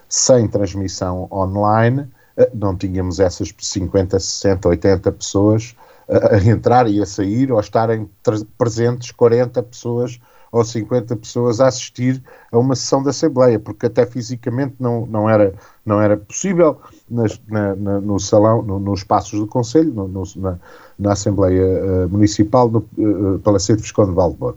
[0.07, 2.07] sem transmissão online,
[2.53, 5.75] não tínhamos essas 50, 60, 80 pessoas
[6.07, 8.09] a entrar e a sair, ou estarem
[8.57, 10.19] presentes 40 pessoas
[10.51, 15.29] ou 50 pessoas a assistir a uma sessão da Assembleia, porque até fisicamente não, não,
[15.29, 15.53] era,
[15.85, 20.59] não era possível nas, na, na, no salão, no, nos espaços do Conselho, no, no,
[21.01, 24.55] na, Assembleia uh, Municipal, no uh, Palacete Visconde de Valdebor.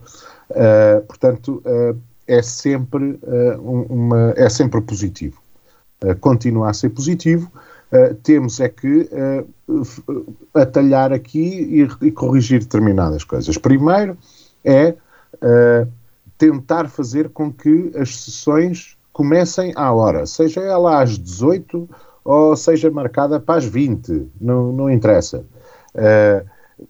[0.50, 3.18] Uh, portanto, uh, é, sempre,
[3.58, 5.42] uma, é sempre positivo.
[6.20, 7.52] continua a ser positivo.
[8.22, 9.10] temos é que
[10.54, 13.58] atalhar aqui e, e corrigir determinadas coisas.
[13.58, 14.16] Primeiro
[14.64, 14.94] é
[15.34, 15.86] uh,
[16.38, 21.88] tentar fazer com que as sessões comecem à hora, seja ela às 18
[22.24, 25.44] ou seja marcada para as 20, não, não interessa.
[25.94, 26.44] Uh,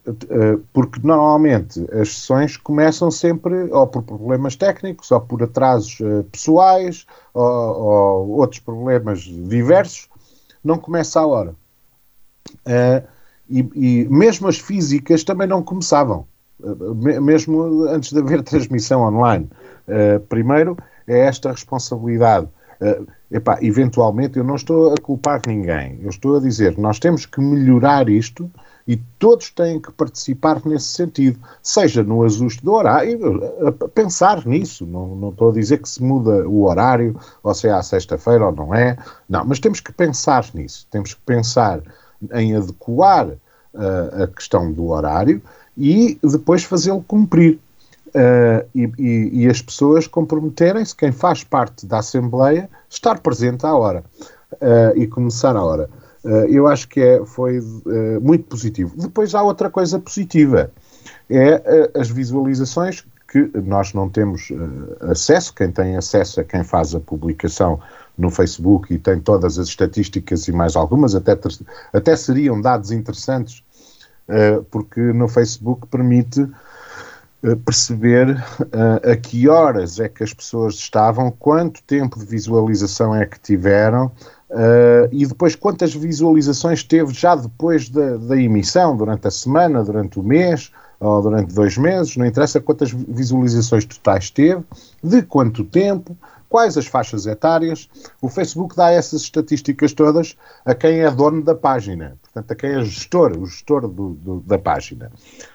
[0.09, 5.99] uh, porque normalmente as sessões começam sempre ou por problemas técnicos, ou por atrasos
[6.33, 10.09] pessoais, ou, ou, outros problemas diversos,
[10.63, 11.55] não começa à hora.
[13.49, 16.27] E, e mesmo as físicas também não começavam
[17.21, 19.51] mesmo antes de haver transmissão online.
[20.31, 22.49] Primeiro, é esta responsabilidade.
[22.81, 25.99] Uh, epá, eventualmente, eu não estou a culpar ninguém.
[26.03, 28.51] Eu estou a dizer que nós temos que melhorar isto
[28.87, 33.19] e todos têm que participar nesse sentido, seja no ajuste do horário,
[33.67, 34.85] a pensar nisso.
[34.87, 38.47] Não, não estou a dizer que se muda o horário, ou se é à sexta-feira
[38.47, 38.97] ou não é.
[39.29, 40.87] Não, mas temos que pensar nisso.
[40.91, 41.81] Temos que pensar
[42.35, 45.41] em adequar uh, a questão do horário
[45.77, 47.59] e depois fazê-lo cumprir.
[48.09, 53.75] Uh, e, e, e, as pessoas comprometerem-se, quem faz parte da Assembleia, estar presente à
[53.75, 54.05] hora
[54.53, 55.91] uh, e começar à hora.
[56.25, 57.61] Uh, eu acho que é, foi
[58.23, 58.95] muito positivo.
[58.97, 60.71] Depois há outra coisa positiva,
[61.29, 64.49] é as visualizações que nós não temos
[65.01, 67.81] acesso, quem tem acesso é quem faz a publicação
[68.17, 71.37] no Facebook e tem todas as estatísticas e mais algumas, até,
[71.93, 73.65] até seriam dados interessantes
[74.29, 76.49] eh, porque no Facebook permite
[77.43, 83.15] eh, perceber uh, a que horas é que as pessoas estavam, quanto tempo de visualização
[83.15, 84.11] é que tiveram,
[84.51, 90.21] Uh, e depois quantas visualizações teve já depois da, da, emissão, durante a semana, durante
[90.21, 94.63] o mês ou durante dois meses, não interessa quantas visualizações totais teve,
[95.03, 96.17] de quanto tempo,
[96.49, 97.89] quais as faixas etárias.
[98.23, 102.71] O Facebook dá essas estatísticas todas a quem é dono da página, portanto, a quem
[102.71, 105.11] é gestor, o gestor do, do, da página.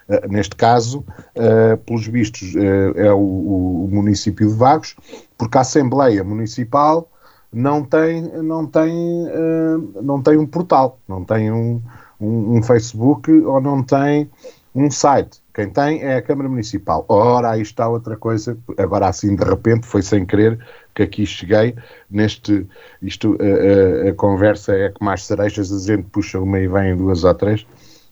[0.08, 2.54] Uh, neste caso, uh, pelos vistos,
[2.96, 4.94] é o, o, município de Vagos,
[5.38, 7.10] porque a Assembleia Municipal
[7.52, 11.82] não tem, não tem, uh, não tem um portal, não tem um,
[12.20, 14.30] um, um, Facebook ou não tem
[14.74, 15.42] um site.
[15.52, 17.04] Quem tem é a Câmara Municipal.
[17.08, 20.58] Ora, aí está outra coisa, agora assim de repente, foi sem querer
[20.94, 21.74] que aqui cheguei,
[22.10, 22.66] neste,
[23.02, 26.96] isto, a, a, a conversa é que mais cerejas, a gente puxa uma e vem
[26.96, 27.66] duas ou três,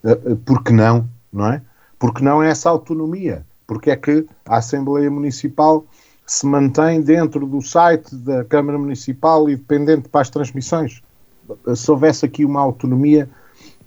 [0.05, 1.63] uh, porque não, não é?
[1.99, 5.85] Porque não é essa autonomia, porque é que a Assembleia Municipal
[6.29, 11.03] se mantém dentro do site da Câmara Municipal e dependente para as transmissões.
[11.75, 13.29] Se houvesse aqui uma autonomia,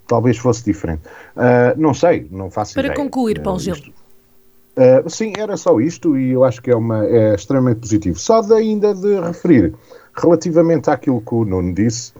[0.08, 1.02] talvez fosse diferente.
[1.36, 2.94] Uh, não sei, não faço para ideia.
[2.94, 3.76] Para concluir, Paulo Gil.
[3.76, 8.18] Uh, sim, era só isto e eu acho que é, uma, é extremamente positivo.
[8.18, 9.72] Só de, ainda de referir,
[10.12, 12.12] relativamente àquilo que o Nuno disse,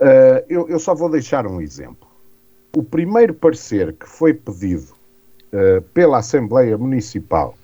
[0.00, 2.08] uh, eu, eu, só vou deixar um exemplo.
[2.74, 4.96] O primeiro parecer que foi pedido
[5.94, 7.54] pela Assembleia Municipal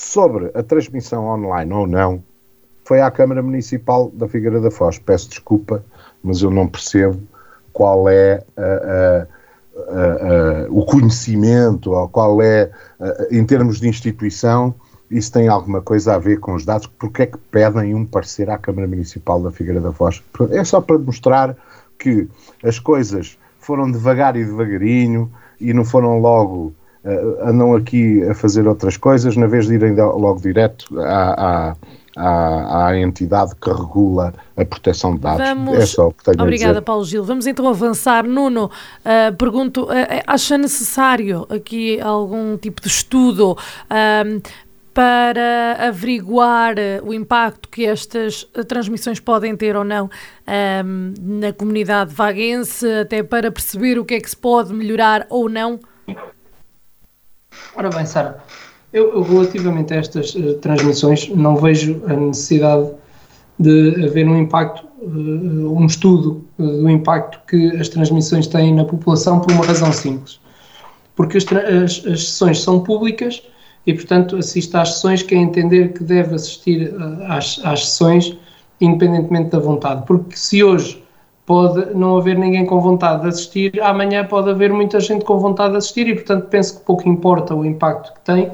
[0.00, 2.24] sobre a transmissão online ou não,
[2.84, 4.98] foi à Câmara Municipal da Figueira da Foz.
[4.98, 5.84] Peço desculpa,
[6.24, 7.20] mas eu não percebo
[7.70, 8.42] qual é
[10.70, 12.70] o conhecimento, ou qual é,
[13.30, 14.74] em termos de instituição,
[15.10, 18.48] isso tem alguma coisa a ver com os dados, porque é que pedem um parecer
[18.48, 20.22] à Câmara Municipal da Figueira da Foz?
[20.50, 21.54] É só para mostrar
[21.98, 22.26] que
[22.64, 26.72] as coisas foram devagar e devagarinho e não foram logo
[27.42, 31.74] andam aqui a fazer outras coisas, na vez de irem logo direto à,
[32.16, 35.46] à, à, entidade que regula a proteção de dados.
[35.46, 35.78] Vamos...
[35.78, 36.84] É só o que tenho Obrigada, a dizer.
[36.84, 37.24] Paulo Gil.
[37.24, 38.24] Vamos então avançar.
[38.24, 39.88] Nuno, uh, pergunto, uh,
[40.26, 44.42] acha necessário aqui algum tipo de estudo uh,
[44.92, 50.10] para averiguar o impacto que estas transmissões podem ter ou não
[50.84, 55.48] um, na comunidade vaguense, até para perceber o que é que se pode melhorar ou
[55.48, 55.78] não?
[57.76, 58.42] Ora bem, Sara,
[58.92, 62.90] eu, relativamente a estas uh, transmissões não vejo a necessidade
[63.58, 68.84] de haver um impacto, uh, um estudo uh, do impacto que as transmissões têm na
[68.84, 70.40] população por uma razão simples.
[71.14, 73.42] Porque as, as, as sessões são públicas
[73.86, 76.92] e, portanto, assiste às sessões quem entender que deve assistir
[77.28, 78.36] às, às sessões
[78.80, 80.04] independentemente da vontade.
[80.06, 81.02] Porque se hoje
[81.50, 85.72] pode não haver ninguém com vontade de assistir, amanhã pode haver muita gente com vontade
[85.72, 88.52] de assistir e, portanto, penso que pouco importa o impacto que tem.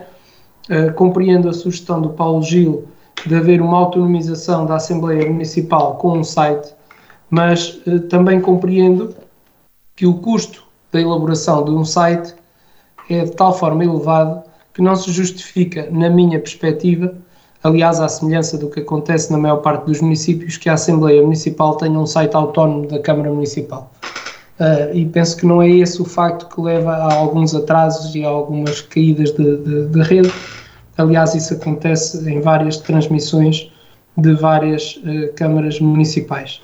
[0.70, 2.88] Uh, compreendo a sugestão do Paulo Gil
[3.26, 6.74] de haver uma autonomização da Assembleia Municipal com um site,
[7.28, 9.14] mas uh, também compreendo
[9.94, 12.34] que o custo da elaboração de um site
[13.10, 17.14] é de tal forma elevado que não se justifica, na minha perspectiva,
[17.66, 21.74] aliás, à semelhança do que acontece na maior parte dos municípios, que a Assembleia Municipal
[21.76, 23.90] tenha um site autónomo da Câmara Municipal.
[24.58, 28.24] Uh, e penso que não é esse o facto que leva a alguns atrasos e
[28.24, 30.32] a algumas caídas de, de, de rede.
[30.96, 33.70] Aliás, isso acontece em várias transmissões
[34.16, 36.62] de várias uh, câmaras municipais.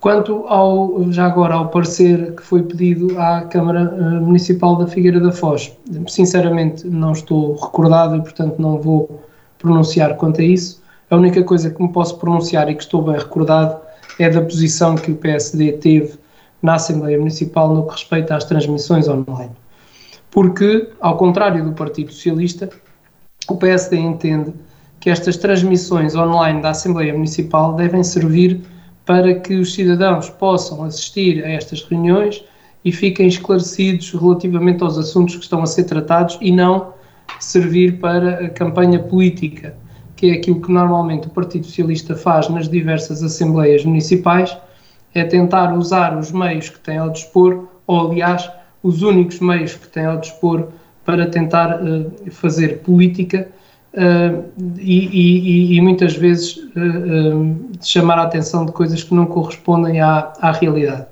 [0.00, 5.18] Quanto ao, já agora, ao parecer que foi pedido à Câmara uh, Municipal da Figueira
[5.18, 9.26] da Foz, sinceramente não estou recordado e, portanto, não vou
[9.58, 10.82] pronunciar quanto a isso.
[11.10, 13.80] A única coisa que me posso pronunciar e que estou bem recordado
[14.18, 16.18] é da posição que o PSD teve
[16.62, 19.52] na Assembleia Municipal no que respeita às transmissões online.
[20.30, 22.68] Porque, ao contrário do Partido Socialista,
[23.48, 24.52] o PSD entende
[24.98, 28.60] que estas transmissões online da Assembleia Municipal devem servir
[29.04, 32.44] para que os cidadãos possam assistir a estas reuniões
[32.84, 36.92] e fiquem esclarecidos relativamente aos assuntos que estão a ser tratados e não
[37.40, 39.74] servir para a campanha política,
[40.14, 44.56] que é aquilo que normalmente o Partido Socialista faz nas diversas assembleias municipais,
[45.14, 48.50] é tentar usar os meios que tem ao dispor, ou aliás,
[48.82, 50.68] os únicos meios que tem ao dispor
[51.04, 53.48] para tentar uh, fazer política
[53.94, 54.44] uh,
[54.78, 60.32] e, e, e, muitas vezes uh, chamar a atenção de coisas que não correspondem à,
[60.40, 61.06] à realidade.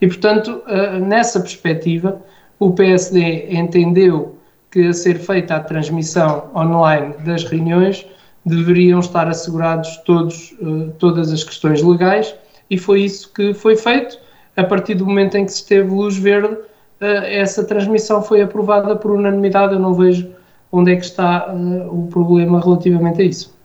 [0.00, 0.60] E, portanto,
[1.08, 2.20] nessa perspectiva,
[2.58, 4.35] o PSD entendeu
[4.70, 8.06] que a ser feita a transmissão online das reuniões
[8.44, 12.34] deveriam estar assegurados todos, uh, todas as questões legais
[12.70, 14.18] e foi isso que foi feito.
[14.56, 18.94] A partir do momento em que se teve luz verde, uh, essa transmissão foi aprovada
[18.96, 19.74] por unanimidade.
[19.74, 20.30] Eu não vejo
[20.70, 23.55] onde é que está uh, o problema relativamente a isso.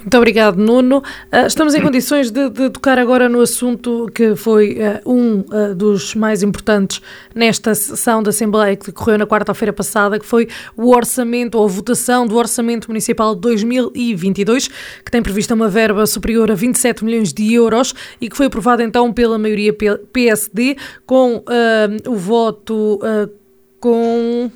[0.00, 0.98] Muito obrigado, Nuno.
[0.98, 5.74] Uh, estamos em condições de, de, tocar agora no assunto que foi uh, um uh,
[5.74, 7.02] dos mais importantes
[7.34, 11.68] nesta sessão da Assembleia que decorreu na quarta-feira passada, que foi o orçamento ou a
[11.68, 14.68] votação do Orçamento Municipal de 2022,
[15.04, 18.82] que tem prevista uma verba superior a 27 milhões de euros e que foi aprovado
[18.82, 19.76] então pela maioria
[20.12, 21.44] PSD, com
[22.06, 22.98] o voto
[23.78, 24.50] com,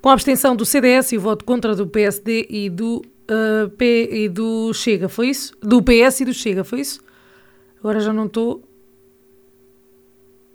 [0.00, 4.08] com a abstenção do CDS e o voto contra do PSD e do uh, P
[4.10, 5.56] e do Chega, foi isso?
[5.60, 7.00] Do PS e do Chega, foi isso?
[7.78, 8.62] Agora já não estou.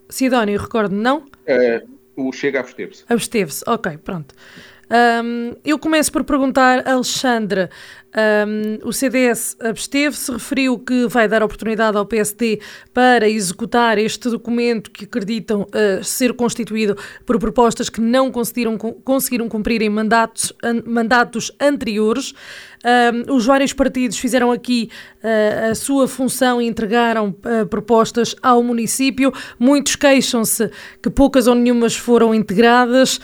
[0.09, 1.26] Sidónio, recordo, não?
[1.45, 1.84] É,
[2.15, 3.03] o Chega absteve-se.
[3.07, 4.34] Absteve-se, ok, pronto.
[5.24, 7.70] Um, eu começo por perguntar, Alexandra,
[8.16, 12.60] um, o CDS absteve-se, referiu que vai dar oportunidade ao PSD
[12.91, 19.47] para executar este documento que acreditam uh, ser constituído por propostas que não conseguiram, conseguiram
[19.47, 22.34] cumprir em mandatos, an, mandatos anteriores.
[22.84, 24.89] Um, os vários partidos fizeram aqui
[25.22, 29.32] uh, a sua função e entregaram uh, propostas ao município.
[29.60, 30.72] Muitos queixam-se
[31.03, 33.20] que poucas ou nenhumas foram integradas.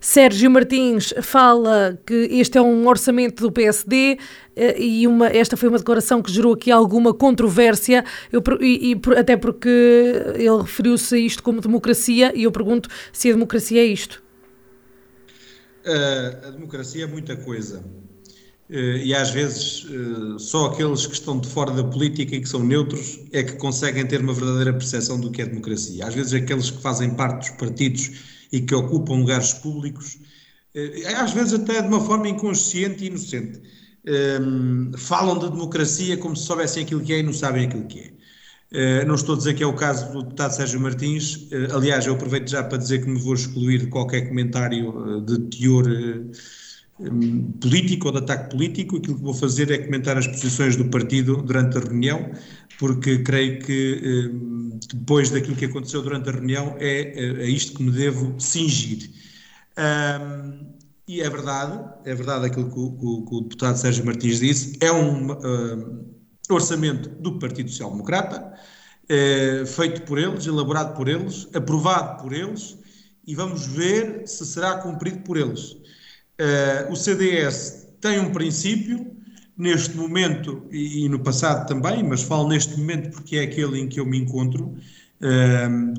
[0.00, 3.69] Sérgio Martins fala que este é um orçamento do PSD
[4.56, 9.00] eh, e uma, esta foi uma declaração que gerou aqui alguma controvérsia, eu, e, e,
[9.18, 9.68] até porque
[10.34, 14.22] ele referiu-se a isto como democracia, e eu pergunto se a democracia é isto.
[15.84, 17.82] Uh, a democracia é muita coisa.
[18.68, 22.48] Uh, e às vezes uh, só aqueles que estão de fora da política e que
[22.48, 26.06] são neutros é que conseguem ter uma verdadeira percepção do que é democracia.
[26.06, 28.10] Às vezes aqueles que fazem parte dos partidos
[28.52, 30.18] e que ocupam lugares públicos
[31.16, 33.60] às vezes até de uma forma inconsciente e inocente.
[34.06, 37.86] Um, ehm, falam de democracia como se soubessem aquilo que é e não sabem aquilo
[37.86, 38.20] que é.
[38.72, 42.06] Uh, não estou a dizer que é o caso do deputado Sérgio Martins, uh, aliás,
[42.06, 45.88] eu aproveito já para dizer que me vou excluir de qualquer comentário uh, de teor
[47.00, 48.98] um, político ou de ataque político.
[48.98, 52.30] Aquilo que vou fazer é comentar as posições do partido durante a reunião,
[52.78, 54.30] porque creio que
[54.88, 59.10] depois daquilo que aconteceu durante a reunião é a isto que me devo cingir.
[59.78, 60.74] Um,
[61.06, 64.92] e é verdade, é verdade aquilo que o, que, o, deputado Sérgio Martins disse, é
[64.92, 68.52] um, um orçamento do Partido Social Democrata,
[69.08, 72.78] é, feito por eles, elaborado por eles, aprovado por eles,
[73.26, 75.72] e vamos ver se será cumprido por eles.
[75.72, 79.10] Uh, o CDS tem um princípio,
[79.56, 84.00] neste momento, e, no passado também, mas falo neste momento porque é aquele em que
[84.00, 84.74] eu me encontro,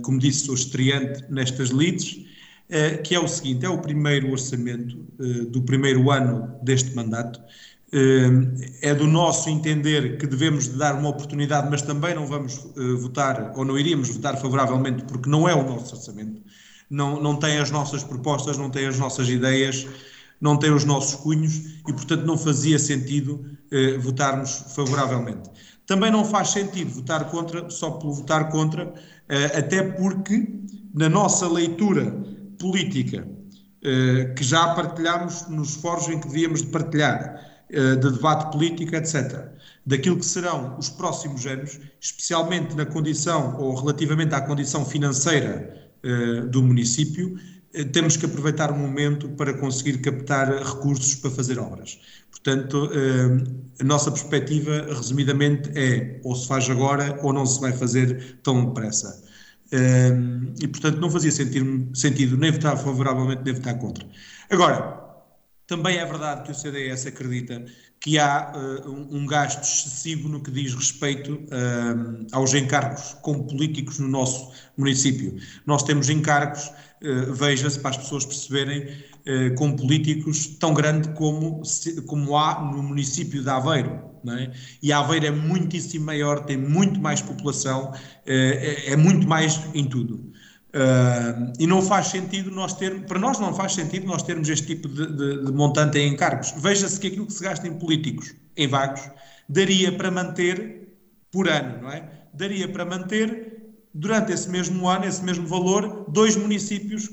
[0.01, 2.30] como disse, sou estreante nestas eh,
[3.03, 7.41] que é o seguinte: é o primeiro orçamento eh, do primeiro ano deste mandato.
[7.91, 8.29] Eh,
[8.81, 12.65] é do nosso entender que devemos dar uma oportunidade, mas também não vamos
[13.01, 16.41] votar, ou não iríamos votar favoravelmente, porque não é o nosso orçamento,
[16.89, 19.85] não, não tem as nossas propostas, não tem as nossas ideias,
[20.39, 23.45] não tem os nossos cunhos e, portanto, não fazia sentido
[23.99, 25.49] votarmos favoravelmente.
[25.85, 28.93] Também não faz sentido votar contra, só pelo votar contra,
[29.55, 30.47] até porque,
[30.93, 32.30] na nossa leitura
[32.61, 33.27] política,
[33.83, 38.95] eh, que já partilhámos nos fóruns em que devíamos de partilhar, eh, de debate político,
[38.95, 39.49] etc.,
[39.83, 46.41] daquilo que serão os próximos anos, especialmente na condição ou relativamente à condição financeira eh,
[46.41, 47.39] do município,
[47.93, 51.99] temos que aproveitar o momento para conseguir captar recursos para fazer obras.
[52.29, 52.91] Portanto,
[53.79, 58.65] a nossa perspectiva, resumidamente, é ou se faz agora ou não se vai fazer tão
[58.65, 59.23] depressa
[60.61, 64.05] e, portanto, não fazia sentido, nem votar favoravelmente nem votar contra.
[64.49, 65.01] Agora,
[65.71, 67.63] também é verdade que o CDS acredita
[68.01, 73.97] que há uh, um, gasto excessivo no que diz respeito uh, aos encargos como políticos
[73.99, 75.37] no nosso município.
[75.65, 81.61] Nós temos encargos, uh, veja-se para as pessoas perceberem, uh, com políticos tão grande como,
[82.05, 84.51] como há no município de Aveiro é?
[84.81, 87.93] E Aveiro é muitíssimo maior, tem muito mais população,
[88.25, 90.31] é, é, é muito mais em tudo.
[90.73, 94.67] Uh, e não faz sentido nós termos, para nós não faz sentido nós termos este
[94.67, 96.53] tipo de, de, de montante em encargos.
[96.57, 99.01] Veja-se que aquilo que se gasta em políticos, em vagos,
[99.49, 100.87] daria para manter
[101.29, 102.09] por ano, não é?
[102.33, 107.09] Daria para manter durante esse mesmo ano, esse mesmo valor, dois municípios,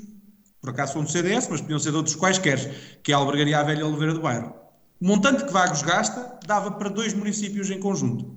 [0.60, 2.58] por acaso são do CDS, mas podiam ser de outros quaisquer,
[3.02, 4.54] que é a Albergaria Velha e Oliveira do Bairro.
[5.00, 8.36] O montante que Vagos gasta dava para dois municípios em conjunto.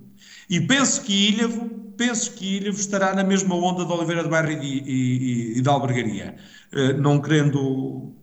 [0.50, 4.52] E penso que Ilhavo, penso que Ilhavo estará na mesma onda de Oliveira de Bairro
[4.52, 6.36] e, e, e, Albergaria.
[6.72, 8.14] Uh, não querendo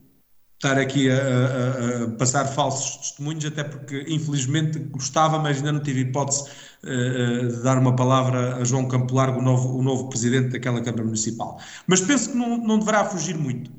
[0.55, 5.81] estar aqui a, a, a, passar falsos testemunhos, até porque infelizmente gostava, mas ainda não
[5.81, 6.51] tive hipótese
[6.85, 10.81] uh, de dar uma palavra a João Campo Largo, o novo, o novo presidente daquela
[10.81, 11.61] Câmara Municipal.
[11.87, 13.71] Mas penso que não, não deverá fugir muito.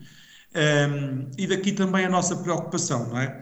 [0.53, 3.41] Ehm, e daqui também a nossa preocupação, não é?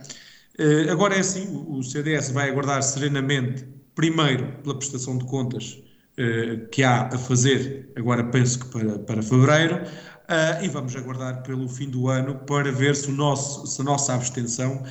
[0.60, 5.84] Uh, agora é assim, o, CDS vai aguardar serenamente, primeiro, pela prestação de contas
[6.18, 11.44] uh, que há a fazer, agora penso que para, para fevereiro, uh, e vamos aguardar
[11.44, 14.84] pelo fim do ano para ver se, o nosso, se a nossa abstenção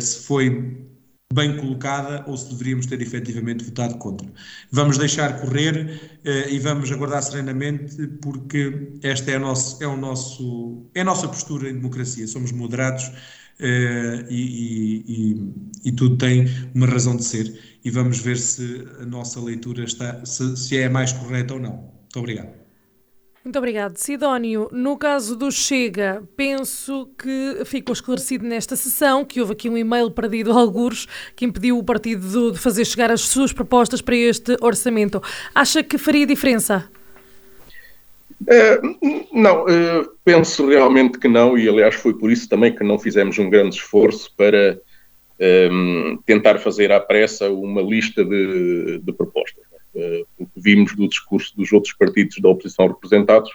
[0.00, 0.88] se foi
[1.30, 4.26] bem colocada ou se deveríamos ter efetivamente votado contra.
[4.72, 6.18] Vamos deixar correr
[6.48, 11.28] e vamos aguardar serenamente porque esta é, a nosso, é, o nosso, é a nossa
[11.28, 12.26] postura em democracia.
[12.26, 13.12] Somos moderados
[13.60, 19.06] uh, e, e, e, tudo tem uma razão de ser e vamos ver se a
[19.06, 21.72] nossa leitura está, se, se é mais correta ou não.
[22.02, 22.68] Muito obrigado.
[23.44, 23.96] Muito obrigado.
[23.96, 29.78] Sidónio, no caso do Chega, penso que ficou esclarecido nesta sessão que houve aqui um
[29.78, 34.16] e-mail perdido a algures que impediu o partido de fazer chegar as suas propostas para
[34.16, 35.22] este orçamento.
[35.54, 36.90] Acha que faria diferença?
[38.42, 42.98] Uh, não, uh, penso realmente que não, e aliás foi por isso também que não
[42.98, 44.80] fizemos um grande esforço para
[45.40, 49.68] um, ehm, tentar fazer à pressa uma lista de, de propostas.
[49.94, 53.50] Eh, o que vimos do discurso dos outros partidos da oposição representados,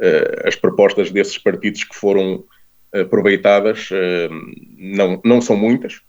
[0.00, 2.44] eh, as propostas desses partidos que foram
[2.92, 4.28] aproveitadas eh,
[4.76, 6.00] não, não são muitas,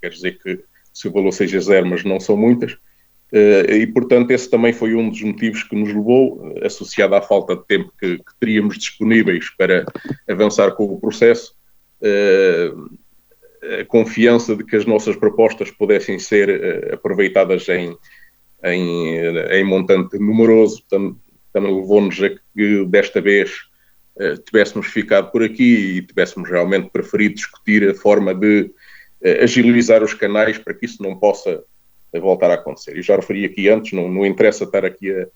[0.00, 0.60] quer dizer que
[0.94, 2.76] se o valor seja zero, mas não são muitas,
[3.32, 7.66] e portanto esse também foi um dos motivos que nos levou, associado à falta de
[7.66, 9.84] tempo que, que teríamos disponíveis para
[10.28, 11.54] avançar com o processo,
[13.80, 17.94] a confiança de que as nossas propostas pudessem ser aproveitadas em,
[18.64, 23.68] em, em montante numeroso, também levou-nos a que desta vez
[24.46, 28.70] tivéssemos ficado por aqui e tivéssemos realmente preferido discutir a forma de
[29.42, 31.62] agilizar os canais para que isso não possa
[32.12, 32.96] uh, voltar a acontecer.
[32.96, 35.26] E já referi aqui antes, não, não interessa estar aqui a,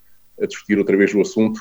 [0.42, 1.60] a discutir outra vez o assunto,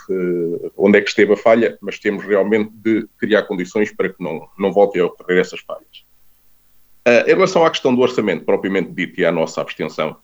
[0.78, 4.48] onde é que esteve a falha, mas temos realmente de criar condições para que não,
[4.58, 6.06] não voltem a ocorrer essas falhas.
[7.28, 10.18] em relação à questão do orçamento propriamente dito e à nossa abstenção,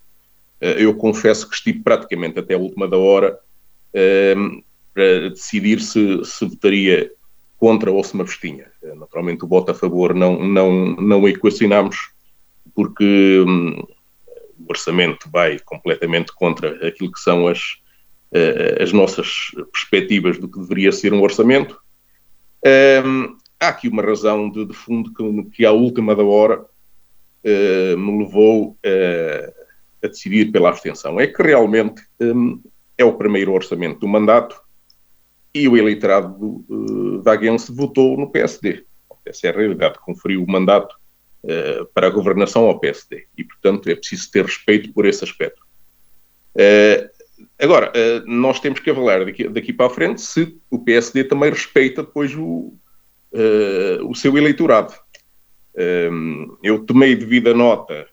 [0.61, 3.37] eh, eu confesso que estive praticamente até a última da hora
[4.93, 7.11] para decidir se, se votaria
[7.57, 8.67] contra ou se me abstinha.
[8.95, 12.11] Naturalmente o voto a favor não, não, não equacionamos
[12.75, 13.81] porque hum,
[14.69, 17.77] orçamento vai completamente contra aquilo que são as,
[18.31, 21.79] uh, as nossas perspectivas do que deveria ser um orçamento.
[23.05, 27.97] Um, há aqui uma razão de, de fundo que, que à última da hora uh,
[27.97, 29.53] me levou uh,
[30.03, 31.19] a decidir pela abstenção.
[31.19, 32.61] É que realmente um,
[32.97, 34.59] é o primeiro orçamento do mandato
[35.53, 38.85] e o eleitorado uh, vaguense votou no PSD.
[39.25, 40.95] Essa é a realidade, conferiu o mandato
[41.43, 45.61] uh, para a governação ao PSD e, portanto, é preciso ter respeito por esse aspecto.
[46.55, 47.09] Uh,
[47.59, 51.49] agora, uh, nós temos que avaliar daqui, daqui, para a frente se o PSD também
[51.49, 52.73] respeita depois o,
[54.03, 54.93] o seu eleitorado.
[56.63, 58.07] Eu tomei devida nota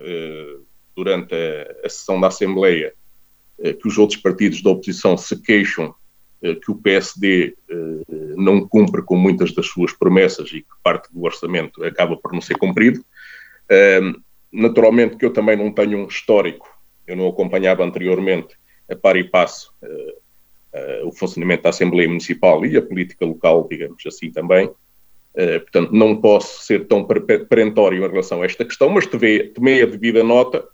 [0.94, 2.92] durante a, a sessão da Assembleia
[3.58, 5.94] eh, que os outros partidos da oposição se queixam
[6.42, 7.74] eh, que o PSD eh,
[8.36, 12.40] não cumpre com muitas das suas promessas e que parte do orçamento acaba por não
[12.40, 13.04] ser cumprido.
[14.52, 16.68] Naturalmente que eu também não tenho um histórico,
[17.06, 18.56] eu não acompanhava anteriormente
[18.90, 19.72] a par e passo
[21.04, 24.70] o funcionamento da Assembleia Municipal e a política local, digamos assim também.
[25.34, 30.22] Portanto, não posso ser tão perentório em relação a esta questão, mas tomei a devida
[30.22, 30.66] nota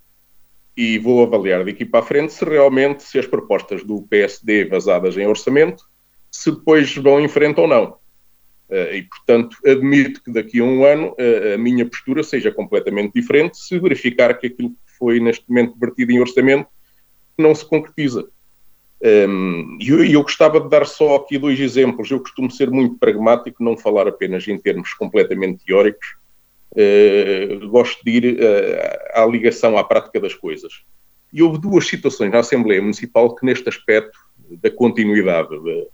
[0.77, 5.17] e vou avaliar daqui para a frente se realmente se as propostas do PSD vazadas
[5.17, 5.85] em orçamento
[6.31, 7.97] se depois vão em frente ou não.
[8.71, 13.13] Uh, e, portanto, admito que daqui a um ano uh, a minha postura seja completamente
[13.13, 16.69] diferente se verificar que aquilo que foi neste momento vertido em orçamento
[17.37, 18.29] não se concretiza.
[19.03, 22.11] Um, e eu, eu, gostava de dar só aqui dois exemplos.
[22.11, 26.21] Eu costumo ser muito pragmático, não falar apenas em termos completamente teóricos,
[26.73, 30.85] Uh, gosto de ir uh, à ligação à prática das coisas.
[31.33, 34.17] E houve duas situações na Assembleia Municipal que, neste aspecto
[34.63, 35.89] da continuidade de,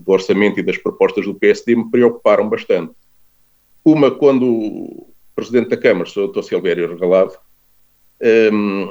[0.00, 2.92] do orçamento e das propostas do PSD, me preocuparam bastante.
[3.84, 6.42] Uma, quando o Presidente da Câmara, o Dr.
[6.42, 7.34] Silvério Regalado,
[8.20, 8.90] um, ehm,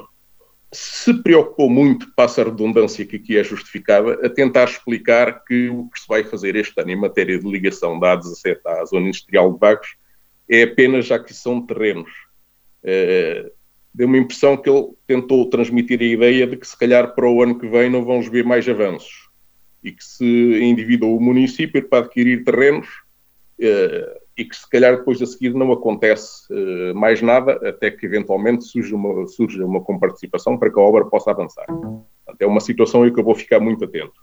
[0.72, 5.90] se preocupou muito, passa a redundância que aqui é justificada, a tentar explicar que o
[5.90, 9.52] que se vai fazer este ano em matéria de ligação da A17 à Zona Industrial
[9.54, 9.96] de Vagos
[10.50, 12.12] é apenas a aquisição de terrenos.
[12.84, 13.50] Uh,
[13.94, 17.42] deu uma impressão que ele tentou transmitir a ideia de que se calhar para o
[17.42, 19.27] ano que vem não vamos ver mais avanços
[19.88, 20.26] e que se
[20.62, 22.88] endividou o município para adquirir terrenos
[23.60, 28.06] uh, e que se calhar depois a seguir não acontece uh, mais nada até que
[28.06, 31.66] eventualmente surja uma, surja uma comparticipação para que a obra possa avançar.
[31.66, 34.14] Portanto, é uma situação em que eu vou ficar muito atento.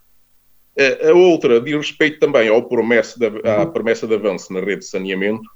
[1.08, 4.86] a outra diz respeito também ao promessa de, à promessa de avanço na rede de
[4.86, 5.48] saneamento,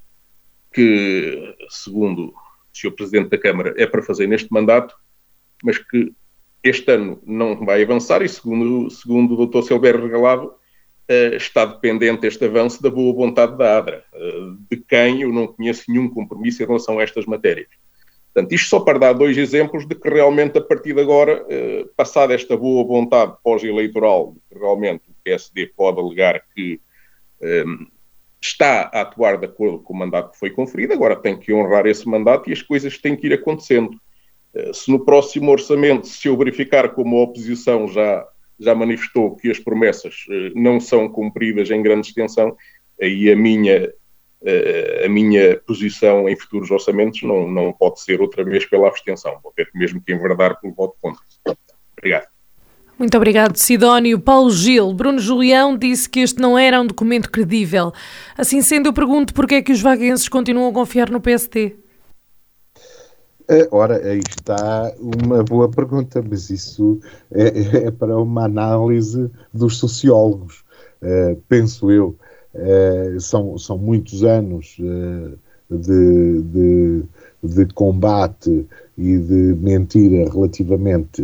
[0.73, 2.35] que, segundo o
[2.73, 2.93] Sr.
[2.93, 4.95] Presidente da Câmara é para fazer neste mandato,
[5.63, 6.13] mas que
[6.69, 9.63] este ano não vai avançar e, segundo, segundo o Dr.
[9.63, 15.23] Silvério Regalado, uh, está dependente este avanço da boa vontade da ADRA, uh, de quem
[15.23, 17.69] eu não conheço nenhum compromisso em relação a estas matérias.
[18.33, 21.89] Portanto, isto só para dar dois exemplos de que realmente, a partir de agora, uh,
[21.97, 26.81] passada esta boa vontade pós-eleitoral, realmente o PSD pode alegar que
[27.43, 27.87] um,
[28.41, 31.87] está a atuar de acordo com o mandato que foi conferido, agora tem que honrar
[31.87, 33.99] esse mandato e as coisas têm que ir acontecendo.
[34.73, 38.27] Se no próximo orçamento se eu verificar como a oposição já
[38.59, 42.57] já manifestou que as promessas eh, não são cumpridas em grande extensão,
[43.01, 43.93] aí a minha,
[44.45, 49.39] eh, a minha posição em futuros orçamentos não, não pode ser outra vez pela abstenção,
[49.43, 51.23] vou ter mesmo que enverdar pelo voto contra.
[51.97, 52.27] Obrigado.
[52.99, 54.19] Muito obrigado, Sidónio.
[54.19, 57.93] Paulo Gil, Bruno Julião disse que este não era um documento credível.
[58.37, 61.77] Assim sendo, eu pergunto porquê é que os vaguenses continuam a confiar no PST?
[63.71, 70.63] Ora, aí está uma boa pergunta, mas isso é, é para uma análise dos sociólogos,
[71.03, 72.15] uh, penso eu.
[72.55, 75.39] Uh, são, são muitos anos uh,
[75.71, 77.05] de, de,
[77.43, 78.67] de, combate
[78.97, 81.23] e de mentira relativamente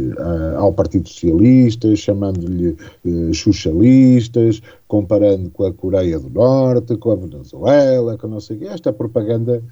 [0.56, 8.16] ao Partido Socialista, chamando-lhe uh, socialistas, comparando com a Coreia do Norte, com a Venezuela,
[8.16, 8.66] com não sei o quê.
[8.66, 9.62] Esta propaganda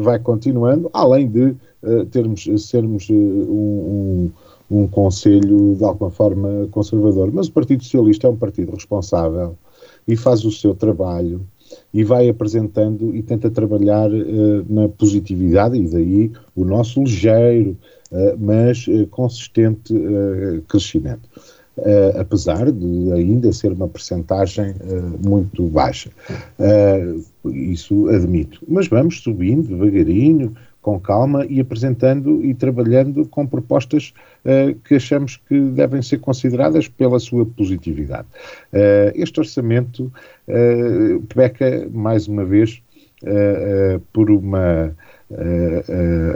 [0.00, 1.54] vai continuando, além de
[2.10, 4.30] termos, sermos uh, um,
[4.70, 7.30] um, um conselho de alguma forma conservador.
[7.32, 9.56] Mas o Partido Socialista é um partido responsável
[10.06, 11.40] e faz o seu trabalho
[11.92, 17.76] e vai apresentando e tenta trabalhar uh, na positividade, e daí o nosso ligeiro,
[18.10, 19.94] uh, mas uh, consistente
[20.68, 21.28] crescimento.
[22.20, 24.74] apesar de ainda ser uma percentagem
[25.24, 26.10] muito baixa.
[27.46, 28.60] isso admito.
[28.68, 34.12] Mas vamos subindo devagarinho, com calma e apresentando e trabalhando com propostas
[34.44, 38.26] uh, que achamos que devem ser consideradas pela sua positividade.
[38.72, 40.12] Uh, este orçamento
[40.48, 42.82] uh, peca, mais uma vez,
[44.12, 44.92] por uma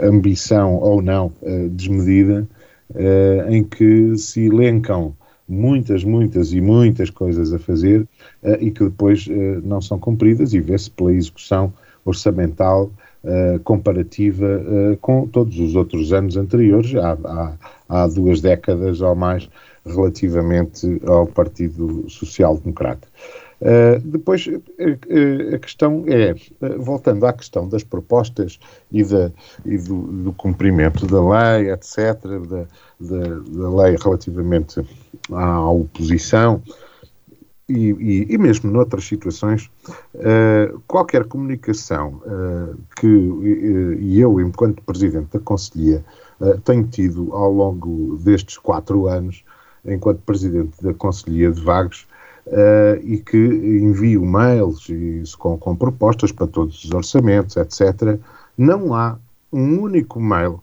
[0.01, 1.33] ambição ou não
[1.71, 2.47] desmedida,
[3.49, 5.13] em que se elencam
[5.49, 8.07] muitas, muitas e muitas coisas a fazer
[8.61, 9.27] e que depois
[9.65, 11.73] não são cumpridas e vê-se pela execução
[12.05, 12.89] orçamental
[13.27, 17.53] uh, comparativa uh, com todos os outros anos anteriores, há, há,
[17.89, 19.49] há, duas décadas ou mais,
[19.85, 23.07] relativamente ao Partido Social Democrata.
[23.59, 24.47] Uh, depois,
[25.53, 26.35] a questão é,
[26.77, 28.59] voltando à questão das propostas
[28.91, 29.31] e, da,
[29.65, 32.65] e do, do, cumprimento da lei, etc., da,
[32.99, 34.85] da, da lei relativamente
[35.31, 36.61] à oposição,
[37.69, 39.69] e, e, e, mesmo noutras situações,
[40.15, 46.03] uh, qualquer comunicação uh, que e eu, enquanto Presidente da Conselhia,
[46.39, 49.43] uh, tenho tido ao longo destes quatro anos,
[49.85, 52.07] enquanto Presidente da Conselhia de Vagos,
[53.03, 58.17] e que envio mails e, com, com propostas para todos os orçamentos, etc.,
[58.57, 59.17] não há
[59.51, 60.61] um único mail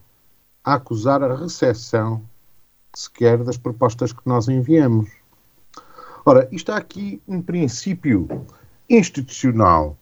[0.64, 2.22] a acusar a recessão
[2.94, 5.10] sequer das propostas que nós enviamos.
[6.26, 8.28] Ora, está aqui um princípio
[8.88, 9.96] institucional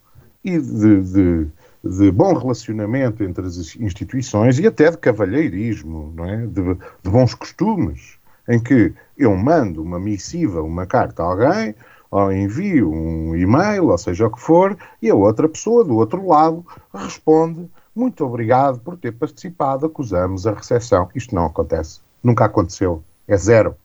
[0.44, 1.46] e de, de,
[1.82, 6.46] de, bom relacionamento entre as instituições e até de cavalheirismo, não é?
[6.46, 8.18] de, de bons costumes,
[8.48, 11.74] em que eu mando uma missiva, uma carta a alguém,
[12.10, 16.26] ou envio um e-mail, ou seja o que for, e a outra pessoa do outro
[16.26, 16.64] lado
[16.94, 21.10] responde muito obrigado por ter participado, acusamos a recepção.
[21.14, 22.00] Isto não acontece.
[22.22, 23.02] Nunca aconteceu.
[23.28, 23.76] É zero.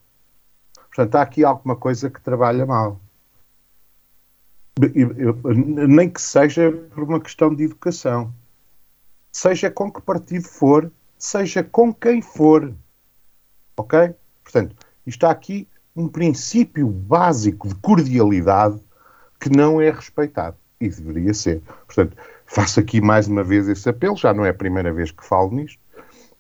[0.97, 2.99] Portanto, há aqui alguma coisa que trabalha mal.
[5.87, 8.33] Nem que seja por uma questão de educação.
[9.31, 12.73] Seja com que partido for, seja com quem for.
[13.77, 14.15] Ok?
[14.43, 14.75] Portanto,
[15.05, 18.81] está aqui um princípio básico de cordialidade
[19.39, 20.57] que não é respeitado.
[20.81, 21.61] E deveria ser.
[21.85, 22.17] Portanto,
[22.47, 25.51] faço aqui mais uma vez esse apelo, já não é a primeira vez que falo
[25.51, 25.79] nisto.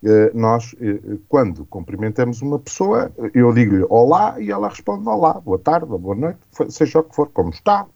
[0.03, 5.57] Eh, nós, eh, quando cumprimentamos uma pessoa, eu digo-lhe olá e ela responde olá, boa
[5.57, 6.39] tarde, boa noite,
[6.69, 7.87] seja o que for, como está.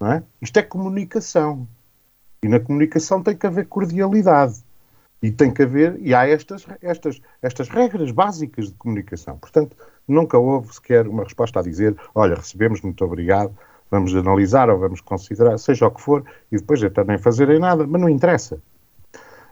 [0.00, 0.22] Não é?
[0.40, 1.68] Isto é comunicação.
[2.42, 4.64] E na comunicação tem que haver cordialidade.
[5.22, 9.36] E tem que haver, e há estas, estas, estas regras básicas de comunicação.
[9.36, 9.76] Portanto,
[10.08, 13.54] nunca houve sequer uma resposta a dizer: olha, recebemos, muito obrigado,
[13.90, 17.86] vamos analisar ou vamos considerar, seja o que for, e depois até nem fazerem nada,
[17.86, 18.62] mas não interessa.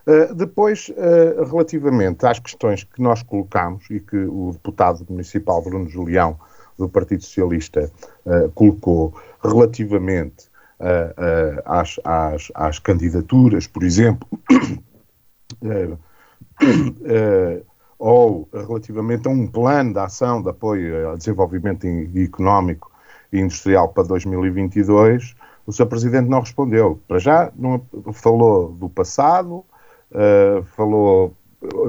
[0.08, 5.86] Uh, depois, uh, relativamente às questões que nós colocamos e que o deputado municipal Bruno
[5.86, 6.40] Julião,
[6.78, 7.92] do Partido Socialista,
[8.24, 10.48] uh, colocou relativamente
[11.64, 14.28] às, às, às, candidaturas, por exemplo,
[17.98, 21.84] ou relativamente a um plano de ação de apoio ao desenvolvimento
[22.16, 22.92] económico
[23.32, 25.34] e industrial para 2022,
[25.66, 25.86] o Sr.
[25.86, 27.00] Presidente não respondeu.
[27.08, 29.64] Para já, não, falou do passado,
[30.12, 31.34] uh, falou,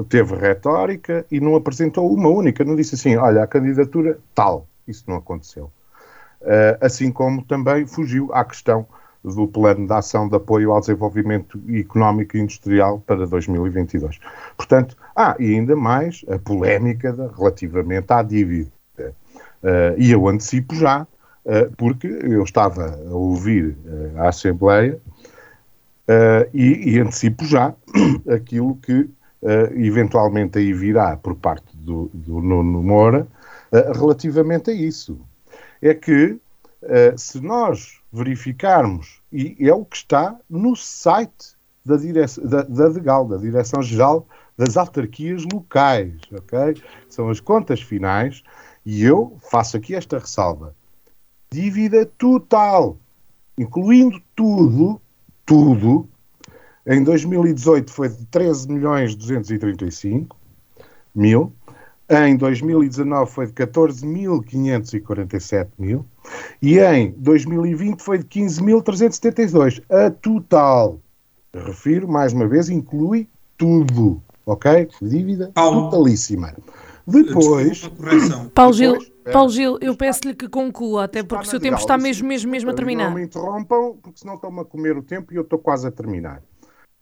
[0.08, 4.66] teve retórica e não apresentou uma única, não disse assim, olha, a candidatura tal.
[4.86, 5.70] Isso não aconteceu.
[6.40, 8.86] Uh, assim como também fugiu à questão
[9.22, 14.18] do Plano de Ação de Apoio ao Desenvolvimento Económico e Industrial para 2022.
[14.56, 18.70] Portanto, há ah, e ainda mais a polémica relativamente à dívida.
[19.62, 24.98] Uh, e eu antecipo já, uh, porque eu estava a ouvir uh, a Assembleia
[26.52, 27.74] e, e, antecipo já
[28.28, 29.08] aquilo que
[29.76, 33.26] eventualmente aí virá por parte do, do Nuno Moura
[33.94, 35.18] relativamente a isso.
[35.80, 36.36] É que
[37.16, 43.36] se nós verificarmos, e é o que está no site da, direção, da, da da
[43.36, 46.82] Direção-Geral das Autarquias Locais, ok?
[47.08, 48.42] São as contas finais,
[48.84, 50.74] e eu faço aqui esta ressalva.
[51.50, 52.98] Dívida total,
[53.56, 55.00] incluindo tudo,
[55.50, 56.08] tudo,
[56.86, 60.36] em 2018 foi de 13 milhões 235
[61.12, 61.52] mil,
[62.08, 66.06] em 2019 foi de 14.547 mil
[66.62, 69.82] e em 2020 foi de 15.372.
[69.90, 71.00] A total,
[71.52, 73.28] refiro mais uma vez, inclui
[73.58, 74.88] tudo, ok?
[75.02, 76.54] Dívida Paulo, totalíssima.
[77.04, 77.90] Depois,
[78.54, 78.98] Paulo Gil,
[79.32, 82.70] Paulo Gil, eu peço-lhe que conclua, até porque o seu tempo está mesmo, mesmo, mesmo
[82.70, 83.10] a terminar.
[83.10, 85.90] Não me interrompam, porque senão estão-me a comer o tempo e eu estou quase a
[85.90, 86.42] terminar.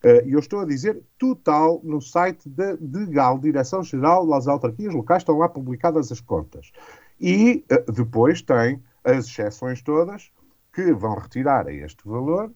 [0.04, 5.38] Uh, eu estou a dizer total no site da DEGAL, Direção-Geral das Autarquias Locais, estão
[5.38, 6.70] lá publicadas as contas.
[7.20, 10.30] E uh, depois tem as exceções todas
[10.72, 12.52] que vão retirar a este valor,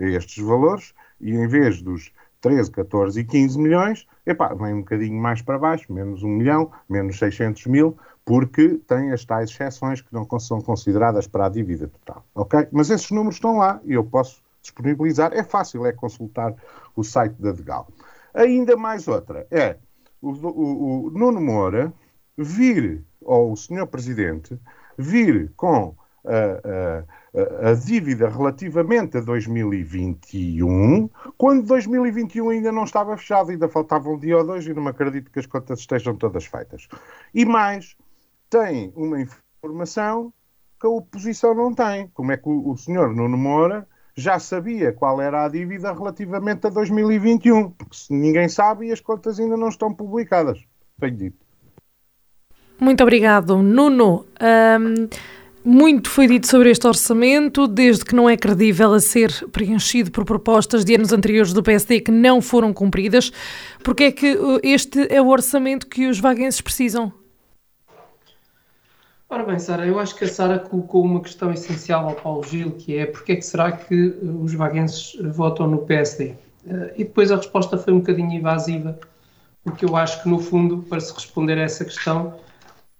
[0.00, 2.10] a estes valores, e em vez dos
[2.40, 6.70] 13, 14 e 15 milhões, epá, vem um bocadinho mais para baixo, menos 1 milhão,
[6.88, 11.88] menos 600 mil, porque tem as tais exceções que não são consideradas para a dívida
[11.88, 12.68] total, ok?
[12.70, 15.32] Mas esses números estão lá e eu posso disponibilizar.
[15.32, 16.54] É fácil, é consultar
[16.94, 17.88] o site da Degal.
[18.34, 19.76] Ainda mais outra, é
[20.20, 21.92] o, o, o Nuno Moura
[22.36, 23.86] vir, ou o Sr.
[23.86, 24.58] Presidente,
[24.96, 25.94] vir com
[26.24, 34.08] a, a, a, dívida relativamente a 2021, quando 2021 ainda não estava fechado, ainda faltava
[34.08, 36.88] um dia ou dois e não me acredito que as contas estejam todas feitas.
[37.34, 37.96] E mais,
[38.50, 40.32] tem uma informação
[40.80, 42.08] que a oposição não tem.
[42.08, 43.86] Como é que o, o senhor Nuno Moura
[44.18, 49.00] já sabia qual era a dívida relativamente a 2021, porque se ninguém sabe e as
[49.00, 50.58] contas ainda não estão publicadas.
[50.98, 51.48] Tenho dito.
[52.80, 54.24] Muito obrigado, Nuno.
[54.40, 55.08] Um,
[55.64, 60.24] muito foi dito sobre este orçamento, desde que não é credível a ser preenchido por
[60.24, 63.32] propostas de anos anteriores do PSD que não foram cumpridas.
[63.82, 67.12] Porque é que uh, este é o orçamento que os vaguenses precisam?
[69.30, 72.70] Ora bem, Sara, eu acho que a Sara colocou uma questão essencial ao Paulo Gil,
[72.72, 76.34] que é porque é que será que uh, os vaguenses votam no PSD?
[76.96, 78.98] E depois a resposta foi um bocadinho invasiva,
[79.64, 82.34] porque eu acho que, no fundo, para se responder a essa questão,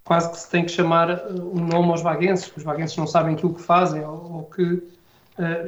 [0.08, 3.34] quase que se tem que chamar uh, um nome aos vaguenses, os vaguenses não sabem
[3.34, 4.82] aquilo que fazem, ou, ou que uh,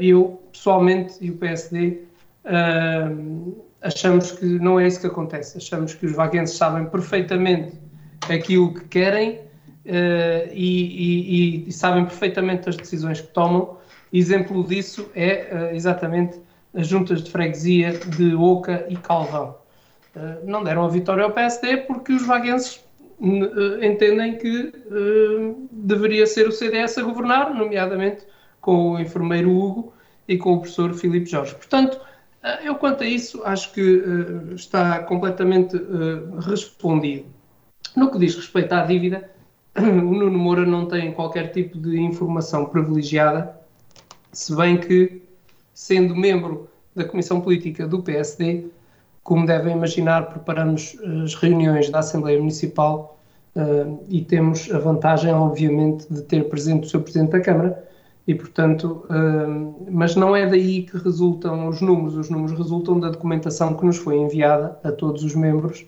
[0.01, 2.05] eu, pessoalmente, e o PSD,
[2.47, 5.59] uh, achamos que não é isso que acontece.
[5.59, 7.79] Achamos que os vaguenses sabem perfeitamente
[8.31, 13.77] aquilo que querem uh, e, e, e, sabem perfeitamente as decisões que tomam.
[14.11, 16.41] Exemplo disso é uh, exatamente
[16.75, 19.55] as juntas de freguesia de Oca e Calvão.
[20.17, 22.81] Uh, não deram a vitória ao PSD porque os vaguenses
[23.83, 24.73] entendem que
[25.71, 28.25] deveria ser o CDS a governar, nomeadamente
[28.61, 29.93] com o enfermeiro Hugo
[30.27, 31.55] e com o professor Filipe Jorge.
[31.55, 32.01] Portanto,
[32.65, 34.03] eu quanto a isso acho que
[34.55, 35.77] está completamente
[36.41, 37.27] respondido.
[37.97, 39.31] No que diz respeito à dívida,
[39.77, 43.59] o Nuno Moura não tem qualquer tipo de informação privilegiada,
[44.33, 45.23] se bem que,
[45.75, 48.67] sendo membro da Comissão Política do PSD,
[49.31, 53.17] como devem imaginar, preparamos as reuniões da Assembleia Municipal
[53.55, 57.03] uh, e temos a vantagem, obviamente, de ter presente o Sr.
[57.03, 57.89] Presidente da Câmara
[58.27, 63.09] e, portanto, uh, mas não é daí que resultam os números, os números resultam da
[63.09, 65.87] documentação que nos foi enviada a todos os membros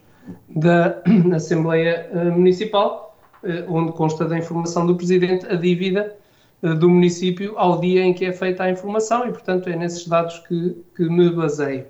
[0.49, 1.03] da
[1.35, 3.13] Assembleia Municipal
[3.43, 6.17] eh, onde consta da informação do Presidente a dívida
[6.63, 10.07] eh, do município ao dia em que é feita a informação e, portanto, é nesses
[10.07, 11.87] dados que, que me baseio.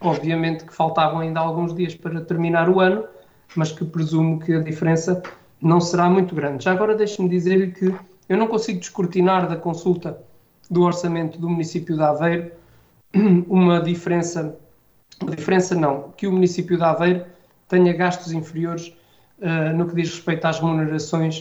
[0.00, 3.04] Obviamente que faltavam ainda alguns dias para terminar o ano,
[3.54, 5.22] mas que presumo que a diferença
[5.60, 6.64] não será muito grande.
[6.64, 7.94] Já agora deixe-me dizer que
[8.28, 10.18] eu não consigo descortinar da consulta
[10.70, 12.52] do orçamento do município de Aveiro
[13.48, 14.56] uma diferença
[15.26, 17.26] a diferença não, que o município de Aveiro
[17.68, 18.88] tenha gastos inferiores
[19.38, 21.40] uh, no que diz respeito às remunerações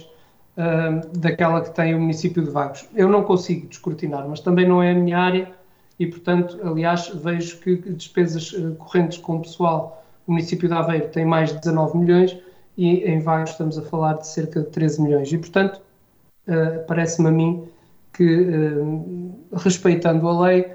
[0.58, 2.88] uh, daquela que tem o município de Vagos.
[2.94, 5.52] Eu não consigo descortinar, mas também não é a minha área
[6.00, 11.26] e, portanto, aliás, vejo que despesas uh, correntes com pessoal, o município de Aveiro tem
[11.26, 12.38] mais de 19 milhões
[12.78, 15.34] e em Vagos estamos a falar de cerca de 13 milhões.
[15.34, 15.82] E, portanto,
[16.88, 17.68] parece-me a mim
[18.14, 18.48] que,
[19.52, 20.72] respeitando a lei,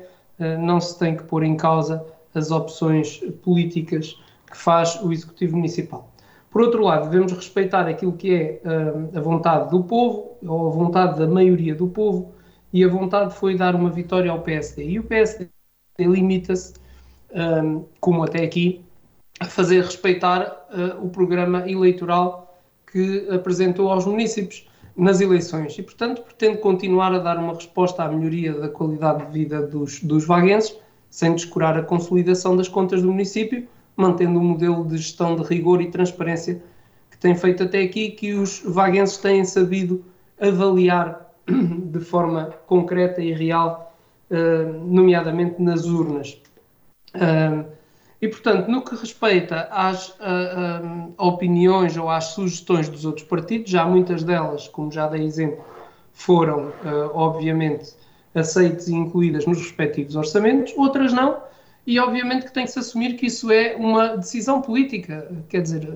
[0.58, 2.04] não se tem que pôr em causa
[2.34, 4.20] as opções políticas
[4.50, 6.10] que faz o Executivo Municipal.
[6.50, 8.60] Por outro lado, devemos respeitar aquilo que é
[9.16, 12.34] a vontade do povo, ou a vontade da maioria do povo,
[12.74, 14.84] e a vontade foi dar uma vitória ao PSD.
[14.84, 15.48] E o PSD
[16.00, 16.74] limita-se,
[17.32, 18.84] um, como até aqui,
[19.38, 22.60] a fazer respeitar uh, o programa eleitoral
[22.90, 25.78] que apresentou aos municípios nas eleições.
[25.78, 30.00] E, portanto, pretende continuar a dar uma resposta à melhoria da qualidade de vida dos,
[30.00, 30.76] dos vaguenses,
[31.08, 35.80] sem descurar a consolidação das contas do município, mantendo o modelo de gestão de rigor
[35.80, 36.60] e transparência
[37.08, 40.04] que tem feito até aqui, que os vaguenses têm sabido
[40.40, 41.23] avaliar
[41.90, 43.95] de forma concreta e real,
[44.30, 46.40] uh, nomeadamente nas urnas.
[48.20, 50.16] E, portanto, no que respeita às
[51.18, 55.62] opiniões ou às sugestões dos outros partidos, já muitas delas, como já dei exemplo,
[56.12, 56.72] foram,
[57.12, 57.95] obviamente,
[58.34, 61.36] aceites e incluídas nos respectivos orçamentos, outras não,
[61.86, 65.30] e obviamente que tem que se assumir que isso é uma decisão política.
[65.49, 65.88] Quer dizer,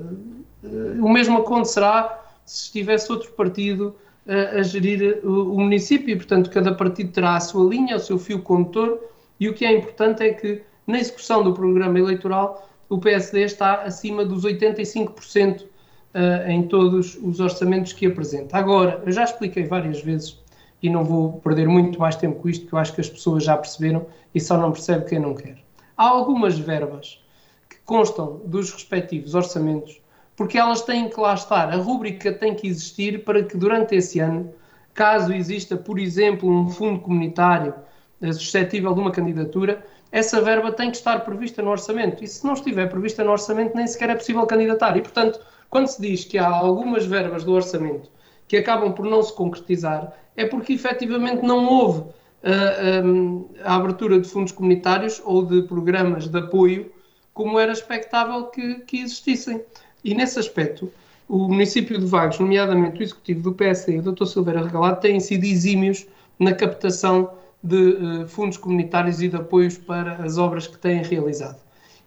[0.62, 3.96] eh, o mesmo acontecerá se estivesse outro partido
[4.28, 7.96] a, eh, a gerir o, o, município, e portanto cada partido terá a sua linha,
[7.96, 9.00] o seu fio condutor,
[9.40, 13.82] e o que é importante é que na execução do programa eleitoral o PSD está
[13.82, 18.56] acima dos 85% uh, em todos os orçamentos que apresenta.
[18.56, 20.38] Agora, eu já expliquei várias vezes
[20.82, 23.44] e não vou perder muito mais tempo com isto, que eu acho que as pessoas
[23.44, 25.58] já perceberam e só não percebe quem não quer.
[25.96, 27.22] Há algumas verbas
[27.68, 30.00] que constam dos respectivos orçamentos,
[30.38, 34.20] porque elas têm que lá estar, a rúbrica tem que existir para que durante esse
[34.20, 34.54] ano,
[34.94, 37.74] caso exista, por exemplo, um fundo comunitário
[38.22, 42.22] eh, suscetível de uma candidatura, essa verba tem que estar prevista no orçamento.
[42.22, 44.96] E se não estiver prevista no orçamento, nem sequer é possível candidatar.
[44.96, 48.08] E, portanto, quando se diz que há algumas verbas do orçamento
[48.46, 52.04] que acabam por não se concretizar, é porque efetivamente não houve
[52.44, 56.92] a, a, abertura de fundos comunitários ou de programas de apoio
[57.34, 59.64] como era expectável que, que existissem.
[60.04, 60.90] E nesse aspecto,
[61.28, 64.24] o município de Vagos, nomeadamente o executivo do PSD, o Dr.
[64.24, 66.06] Silveira Regalado, têm sido exímios
[66.38, 67.32] na captação
[67.62, 71.60] de uh, fundos comunitários e de apoios para as obras que têm realizado.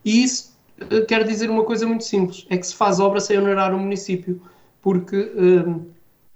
[0.03, 3.37] E isso uh, quer dizer uma coisa muito simples: é que se faz obra sem
[3.37, 4.41] onerar o município,
[4.81, 5.85] porque uh,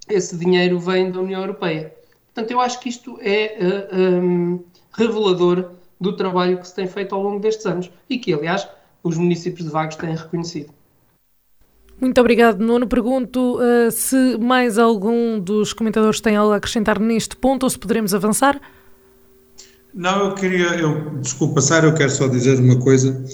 [0.08, 1.94] esse dinheiro vem da União Europeia.
[2.26, 3.56] Portanto, eu acho que isto é
[3.94, 8.68] um, revelador do trabalho que se tem feito ao longo destes anos e que, aliás,
[9.02, 10.75] os municípios de Vagos têm reconhecido.
[12.00, 12.86] Muito obrigado, Nuno.
[12.86, 17.78] Pergunto uh, se mais algum dos comentadores tem algo a acrescentar neste ponto ou se
[17.78, 18.60] poderemos avançar.
[19.94, 23.24] Não, eu queria, eu, desculpa, Sara, eu quero só dizer uma coisa.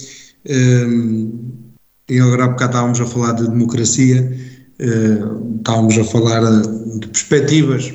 [0.48, 1.62] Um,
[2.08, 4.38] e agora há bocado estávamos a falar de democracia,
[4.80, 6.62] uh, estávamos a falar
[7.00, 7.92] de perspectivas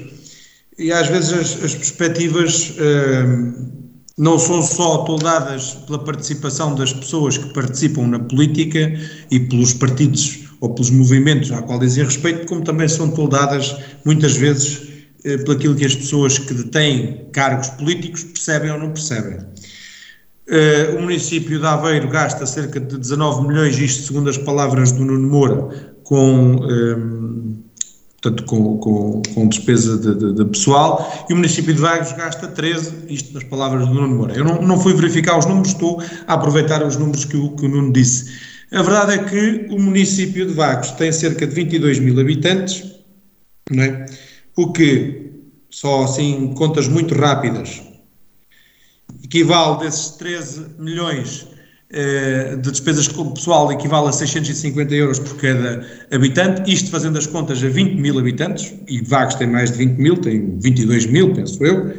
[0.77, 3.77] e às vezes as, as perspectivas uh,
[4.17, 8.93] não são só toldadas pela participação das pessoas que participam na política
[9.29, 14.35] e pelos partidos ou pelos movimentos a qual dizem respeito, como também são toldadas muitas
[14.35, 14.77] vezes
[15.19, 19.37] uh, pelo aquilo que as pessoas que detêm cargos políticos percebem ou não percebem.
[20.47, 25.03] Uh, o município de Aveiro gasta cerca de 19 milhões, isto segundo as palavras do
[25.03, 26.65] Nuno Moura, com
[28.21, 32.47] portanto, com, com, com despesa de, de, de, pessoal, e o município de Vagos gasta
[32.47, 34.33] 13, isto nas palavras do Nuno Moura.
[34.35, 37.65] Eu não, não fui verificar os números, estou a aproveitar os números que o, que
[37.65, 38.56] o Nuno disse.
[38.71, 42.83] A verdade é que o município de Vagos tem cerca de 22 mil habitantes,
[43.71, 44.05] não é?
[44.57, 45.31] o que,
[45.69, 47.81] só assim, contas muito rápidas,
[49.23, 51.47] equivale desses 13 milhões
[51.89, 57.25] eh, de despesas com pessoal equivale a 650 euros por cada habitante, isto fazendo as
[57.25, 61.33] contas a 20 mil habitantes, e Vagos tem mais de 20 mil, tem 22 mil,
[61.33, 61.93] penso eu,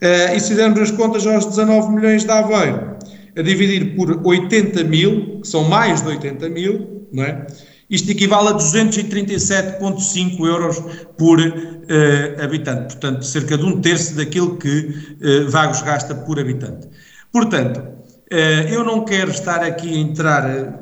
[0.00, 2.95] eh, e se fizermos as contas aos 19 milhões de Aveiro,
[3.36, 7.46] a dividir por 80 mil, que são mais de 80 mil, não é?
[7.88, 10.82] Isto equivale a 237,5 euros
[11.16, 14.88] por uh, habitante, portanto, cerca de um terço daquilo que
[15.22, 16.88] uh, Vagos gasta por habitante.
[17.30, 17.96] Portanto,
[18.30, 20.72] eh, eu não quero estar aqui a entrar eh,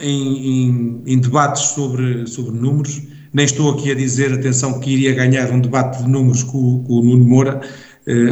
[0.00, 5.14] em, em, em, debates sobre, sobre números, nem estou aqui a dizer, atenção, que iria
[5.14, 7.60] ganhar um debate de números com, com o Nuno Moura.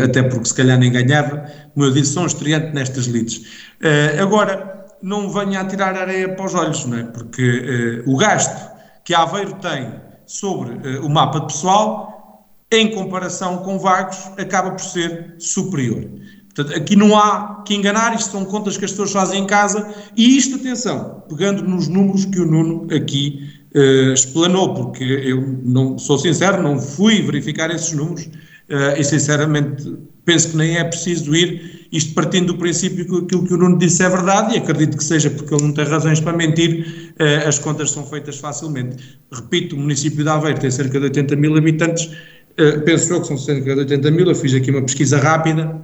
[0.02, 1.44] Até porque se calhar nem ganhava,
[1.74, 3.42] como eu disse, são estreante nestas lides.
[4.20, 7.04] Agora, não venha a tirar areia para os olhos, não é?
[7.04, 8.70] porque o gasto
[9.04, 9.92] que Aveiro tem
[10.26, 12.10] sobre o mapa de pessoal,
[12.72, 16.04] em comparação com Vagos, acaba por ser superior.
[16.54, 19.88] Portanto, aqui não há que enganar, isto são contas que as pessoas fazem em casa,
[20.16, 25.98] e isto, atenção, pegando nos números que o Nuno aqui uh, explanou, porque eu não
[25.98, 28.28] sou sincero, não fui verificar esses números,
[28.96, 33.54] e sinceramente penso que nem é preciso ir, isto partindo do princípio que aquilo que
[33.54, 36.36] o Nuno disse é verdade, e acredito que seja porque ele não tem razões para
[36.36, 39.18] mentir, uh, as contas são feitas facilmente.
[39.32, 42.10] Repito, o município de Aveiro tem cerca de 80 mil habitantes,
[42.84, 45.80] penso eu que são cerca de 80 mil, eu fiz aqui uma pesquisa rápida,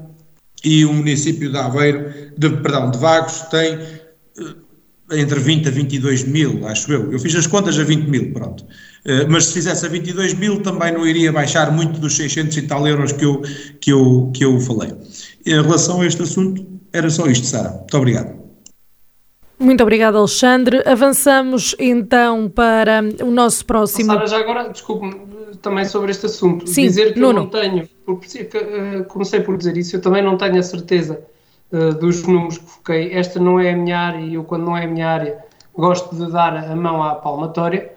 [0.65, 3.79] e o município de Aveiro, de, perdão, de Vagos, tem
[4.39, 7.13] eh, entre 20 a 22 mil, acho eu.
[7.13, 8.65] Eu fiz as contas a 20 mil, pronto.
[9.07, 12.63] Uh, mas se fizesse a 22 mil também não iria baixar muito dos 600 e
[12.63, 13.41] tal euros que eu,
[13.81, 14.93] que eu, que eu falei.
[15.47, 17.71] Em relação a este assunto, era só isto, Sara.
[17.71, 18.47] Muito obrigado.
[19.59, 20.83] Muito obrigado, Alexandre.
[20.85, 24.13] Avançamos então para o nosso próximo.
[24.13, 25.17] Sara, já agora, desculpe
[25.63, 26.67] também sobre este assunto.
[26.69, 27.41] Sim, Dizer que Nuno.
[27.41, 31.21] eu não tenho, por, eh, comecei por dizer isso, eu também não tenho a certeza
[31.73, 33.13] uh, dos números que foquei.
[33.13, 35.39] Esta não é a minha área e eu, quando não é a minha área,
[35.75, 37.93] gosto de dar a mão à palmatória.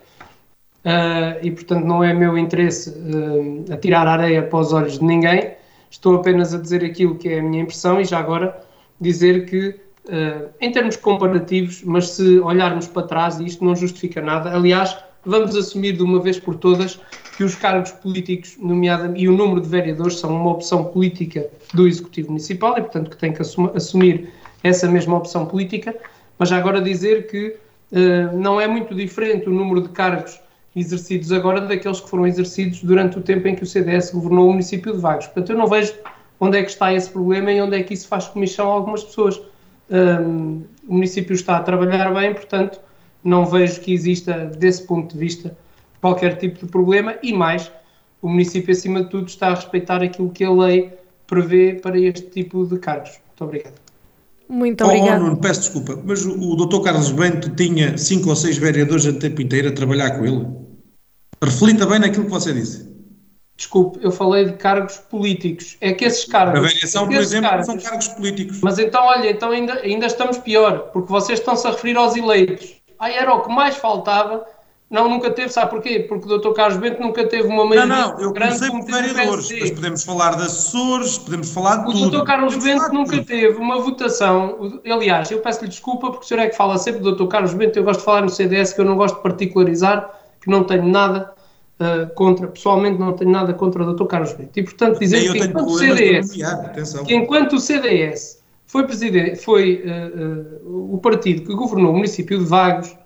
[0.80, 5.54] Uh, e portanto não é meu interesse uh, atirar areia para os olhos de ninguém.
[5.92, 8.58] Estou apenas a dizer aquilo que é a minha impressão e já agora
[9.00, 14.54] dizer que, uh, em termos comparativos, mas se olharmos para trás, isto não justifica nada,
[14.56, 17.00] aliás, vamos assumir de uma vez por todas
[17.36, 21.88] que os cargos políticos, nomeadamente, e o número de vereadores, são uma opção política do
[21.88, 24.30] Executivo Municipal e, portanto, que tem que assumir
[24.64, 25.96] essa mesma opção política,
[26.38, 27.56] mas já agora dizer que
[27.92, 30.40] uh, não é muito diferente o número de cargos
[30.80, 34.52] exercidos agora daqueles que foram exercidos durante o tempo em que o CDS governou o
[34.52, 35.26] município de Vagos.
[35.28, 35.94] Portanto, eu não vejo
[36.40, 39.04] onde é que está esse problema e onde é que isso faz comissão a algumas
[39.04, 39.40] pessoas.
[39.90, 42.80] Um, o município está a trabalhar bem, portanto,
[43.24, 45.58] não vejo que exista, desse ponto de vista,
[46.00, 47.72] qualquer tipo de problema e mais,
[48.22, 50.94] o município, acima de tudo, está a respeitar aquilo que a lei
[51.28, 53.20] prevê para este tipo de cargos.
[53.28, 53.90] Muito obrigado.
[54.50, 55.22] Muito obrigado.
[55.22, 56.82] Oh, Nuno, peço desculpa, mas o, o Dr.
[56.82, 60.48] Carlos Bento tinha cinco ou seis vereadores a tempo inteiro a trabalhar com ele?
[61.44, 62.90] Reflita bem naquilo que você disse.
[63.56, 65.76] Desculpe, eu falei de cargos políticos.
[65.82, 66.60] É que esses cargos.
[66.60, 68.62] A variação, por exemplo, cargos, são cargos políticos.
[68.62, 72.76] Mas então, olha, então ainda, ainda estamos pior, porque vocês estão-se a referir aos eleitos.
[72.98, 74.46] Aí era o que mais faltava.
[74.90, 76.00] Não, nunca teve, sabe porquê?
[76.00, 76.52] Porque o Dr.
[76.54, 80.36] Carlos Bento nunca teve uma maioria Não, não, eu comecei por vereadores, mas podemos falar
[80.36, 82.18] de assessores, podemos falar de o tudo.
[82.18, 82.24] Dr.
[82.24, 86.56] Carlos Bento nunca teve uma votação, aliás, eu peço-lhe desculpa porque o senhor é que
[86.56, 87.28] fala sempre do Dr.
[87.28, 90.10] Carlos Bento, eu gosto de falar no CDS que eu não gosto de particularizar,
[90.42, 91.34] que não tenho nada
[91.80, 94.06] uh, contra, pessoalmente não tenho nada contra o Dr.
[94.06, 94.58] Carlos Bento.
[94.58, 96.32] E portanto dizer que enquanto, o CDS,
[97.06, 102.38] que enquanto o CDS foi, presidente, foi uh, uh, o partido que governou o município
[102.38, 102.98] de Vagos,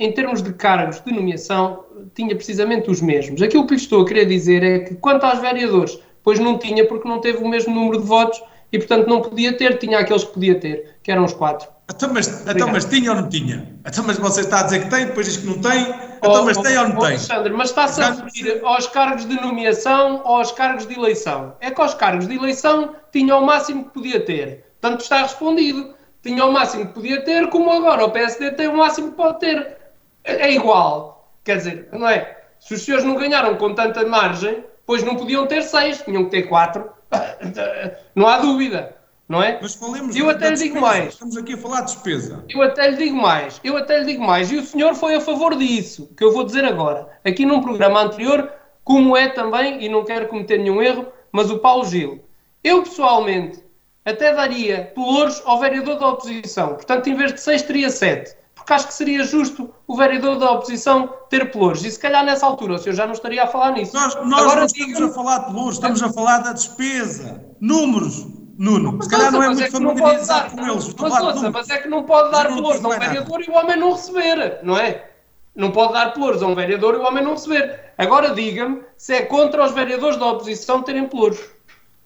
[0.00, 3.40] em termos de cargos de nomeação, tinha precisamente os mesmos.
[3.40, 6.84] Aquilo que lhe estou a querer dizer é que, quanto aos vereadores, pois não tinha,
[6.86, 10.24] porque não teve o mesmo número de votos e, portanto, não podia ter, tinha aqueles
[10.24, 11.68] que podia ter, que eram os quatro.
[11.90, 13.66] Então mas, então, mas tinha ou não tinha?
[13.86, 15.88] Então, mas você está a dizer que tem, depois diz que não tem.
[16.18, 17.08] Então, oh, mas tem ou não oh, tem?
[17.08, 21.56] Alexandre, mas está-se a referir aos cargos de nomeação ou aos cargos de eleição?
[21.60, 24.66] É que aos cargos de eleição tinha o máximo que podia ter.
[24.80, 28.76] Portanto, está respondido tinha o máximo que podia ter, como agora o PSD tem o
[28.76, 29.76] máximo que pode ter.
[30.24, 31.32] É, é igual.
[31.44, 32.38] Quer dizer, não é?
[32.60, 36.30] Se os senhores não ganharam com tanta margem, pois não podiam ter seis, tinham que
[36.30, 36.90] ter quatro.
[38.14, 38.96] não há dúvida.
[39.28, 39.58] Não é?
[39.60, 41.12] Mas falemos eu até lhe digo mais.
[41.12, 42.42] Estamos aqui a falar de despesa.
[42.48, 43.60] Eu até lhe digo mais.
[43.62, 44.50] Eu até lhe digo mais.
[44.50, 47.06] E o senhor foi a favor disso, que eu vou dizer agora.
[47.24, 48.50] Aqui num programa anterior,
[48.82, 52.24] como é também, e não quero cometer nenhum erro, mas o Paulo Gil.
[52.64, 53.62] Eu pessoalmente
[54.02, 56.68] até daria pelouros ao vereador da oposição.
[56.68, 58.34] Portanto, em vez de 6, teria 7.
[58.54, 61.84] Porque acho que seria justo o vereador da oposição ter pelouros.
[61.84, 63.94] E se calhar nessa altura o senhor já não estaria a falar nisso.
[63.94, 67.44] Nós, nós Agora, não estamos a falar de pelouros, estamos a falar da despesa.
[67.60, 68.37] Números.
[68.58, 70.92] Nuno, mas se calhar não é muito é familiarizado com eles.
[70.94, 73.76] Mas, ouça, mas é que não pode dar pelouros a um vereador e o homem
[73.76, 75.10] não receber, não é?
[75.54, 77.92] Não pode dar pelouros a um vereador e o homem não receber.
[77.96, 81.38] Agora diga-me se é contra os vereadores da oposição terem pelouros.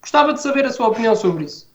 [0.02, 1.71] Gostava de saber a sua opinião sobre isso.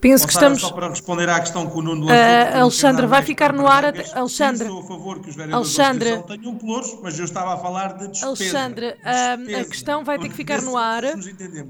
[0.00, 0.60] Penso que estamos.
[0.60, 2.16] Só para responder à questão que o Nuno lançou.
[2.16, 3.84] Uh, Alexandre, vai ficar no ar.
[4.14, 4.66] Alexandre.
[4.66, 6.16] Sou a favor que os vereadores Alexandre.
[6.16, 8.26] da tenham pelouros, mas eu estava a falar de despesa.
[8.26, 11.02] Alexandre, uh, a questão vai ter que ficar no ar.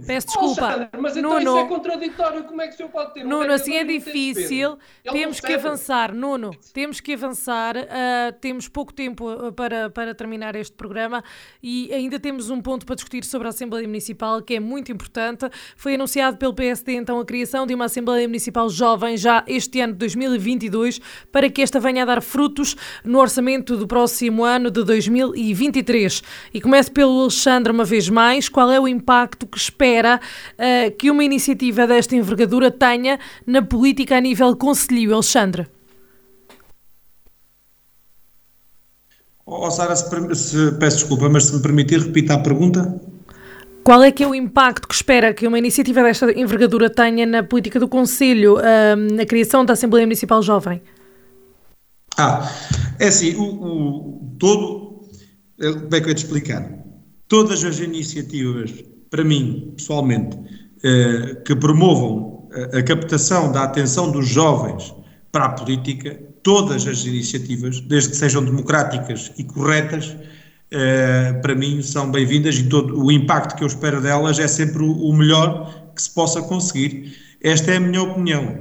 [0.07, 0.65] Peço desculpa.
[0.65, 2.45] Alexandre, mas então Nuno, isso é contraditório.
[2.45, 3.25] Como é que o senhor pode ter?
[3.25, 4.79] Nuno, assim é difícil.
[5.11, 6.15] Temos que avançar.
[6.15, 7.77] Nuno, temos que avançar.
[7.77, 11.25] Uh, temos pouco tempo para, para terminar este programa
[11.61, 15.51] e ainda temos um ponto para discutir sobre a Assembleia Municipal que é muito importante.
[15.77, 19.81] Foi anunciado pelo PSD então a criação de uma Assembleia Assembleia Municipal Jovem já este
[19.81, 21.01] ano de 2022
[21.33, 26.23] para que esta venha a dar frutos no orçamento do próximo ano de 2023.
[26.53, 28.49] E começo pelo Alexandre uma vez mais.
[28.49, 30.21] Qual é o impacto que espera
[30.55, 35.67] uh, que uma iniciativa desta envergadura tenha na política a nível conselho, Alexandre?
[39.47, 43.01] Oh, Sara, se, se, peço desculpa, mas se me permitir, repita a pergunta.
[43.83, 47.43] Qual é que é o impacto que espera que uma iniciativa desta envergadura tenha na
[47.43, 48.57] política do Conselho,
[49.13, 50.83] na criação da Assembleia Municipal Jovem?
[52.17, 52.51] Ah,
[52.99, 55.09] é assim, o, o, todo,
[55.59, 56.71] eh, como é que eu ia te explicar?
[57.29, 58.73] Todas as iniciativas,
[59.09, 60.37] para mim, pessoalmente,
[60.85, 64.95] eh, que promovam a, a captação da atenção dos jovens
[65.33, 70.15] para a política, todas as iniciativas, desde que sejam democráticas e corretas,
[70.73, 74.83] uh, para mim são bem-vindas e todo o impacto que eu espero delas é sempre
[74.83, 77.17] o, o melhor que se possa conseguir.
[77.43, 78.59] Esta é a minha opinião.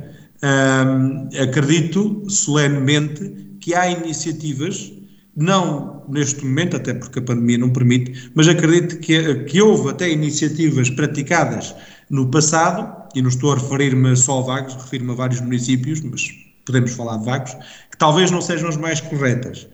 [1.41, 4.91] acredito solenemente que há iniciativas,
[5.35, 10.09] não neste momento, até porque a pandemia não permite, mas acredito que, que houve até
[10.09, 11.75] iniciativas praticadas
[12.09, 16.29] no passado, e não estou a referir-me só a Vagos, refiro-me a vários municípios, mas
[16.65, 17.53] podemos falar de Vagos,
[17.91, 19.67] que talvez não sejam as mais corretas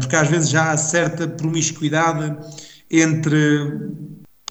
[0.00, 2.36] porque às vezes já há certa promiscuidade
[2.90, 3.38] entre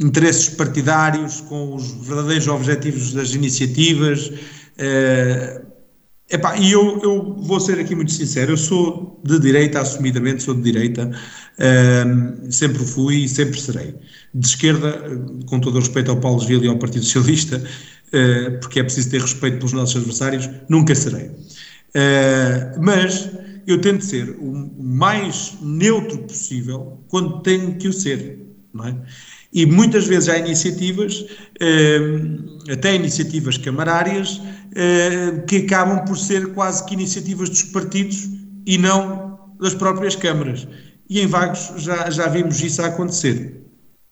[0.02, 4.32] interesses partidários com os verdadeiros objetivos das iniciativas.
[6.30, 10.54] Epá, e eu, eu vou ser aqui muito sincero, eu sou de direita, assumidamente sou
[10.54, 11.12] de direita,
[12.50, 13.96] sempre fui e sempre serei.
[14.34, 14.98] De esquerda,
[15.46, 19.10] com todo o respeito ao Paulo Gil e ao Partido Socialista, uh, porque é preciso
[19.10, 21.28] ter respeito pelos nossos adversários, nunca serei.
[21.28, 23.30] Uh, mas
[23.68, 28.40] eu tento ser o mais neutro possível quando tenho que o ser,
[28.74, 28.96] não é?
[29.54, 31.26] E muitas vezes há iniciativas,
[31.60, 32.00] eh,
[32.72, 34.42] até iniciativas camarárias,
[34.74, 38.30] eh, que acabam por ser quase que iniciativas dos partidos
[38.66, 40.66] e não das próprias câmaras.
[41.10, 43.62] E em Vagos já, já vimos isso a acontecer.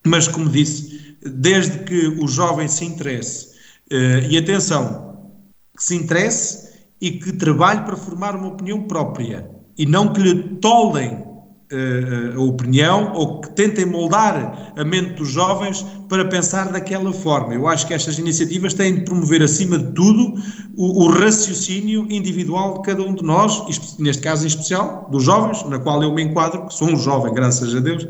[0.05, 3.47] Mas, como disse, desde que o jovem se interesse,
[3.89, 5.31] eh, e atenção,
[5.75, 6.68] que se interesse
[7.01, 12.41] e que trabalhe para formar uma opinião própria e não que lhe toldem uh, a
[12.41, 17.53] opinião ou que tentem moldar a mente dos jovens para pensar daquela forma.
[17.53, 20.33] Eu acho que estas iniciativas têm de promover, acima de tudo,
[20.75, 23.63] o, o raciocínio individual de cada um de nós,
[23.97, 27.33] neste caso em especial, dos jovens, na qual eu me enquadro, que sou um jovem,
[27.33, 28.05] graças a Deus,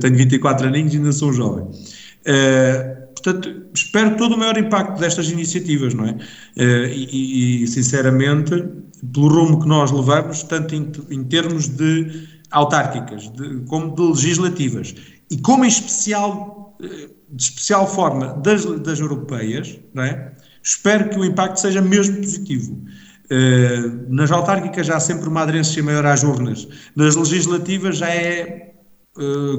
[0.00, 1.64] tenho 24 aninhos e ainda sou um jovem.
[1.64, 6.16] Uh, Portanto, espero todo o maior impacto destas iniciativas, não é?
[6.56, 8.50] Eh, e, e, sinceramente,
[9.12, 14.94] pelo rumo que nós levamos, tanto em, em termos de autárquicas de, como de legislativas,
[15.30, 20.32] e como em especial, eh, de especial forma das, das europeias, não é?
[20.62, 22.82] Espero que o impacto seja mesmo positivo.
[23.30, 26.66] Uh, nas autárquicas já há sempre uma aderência maior às urnas,
[26.96, 28.72] nas legislativas já é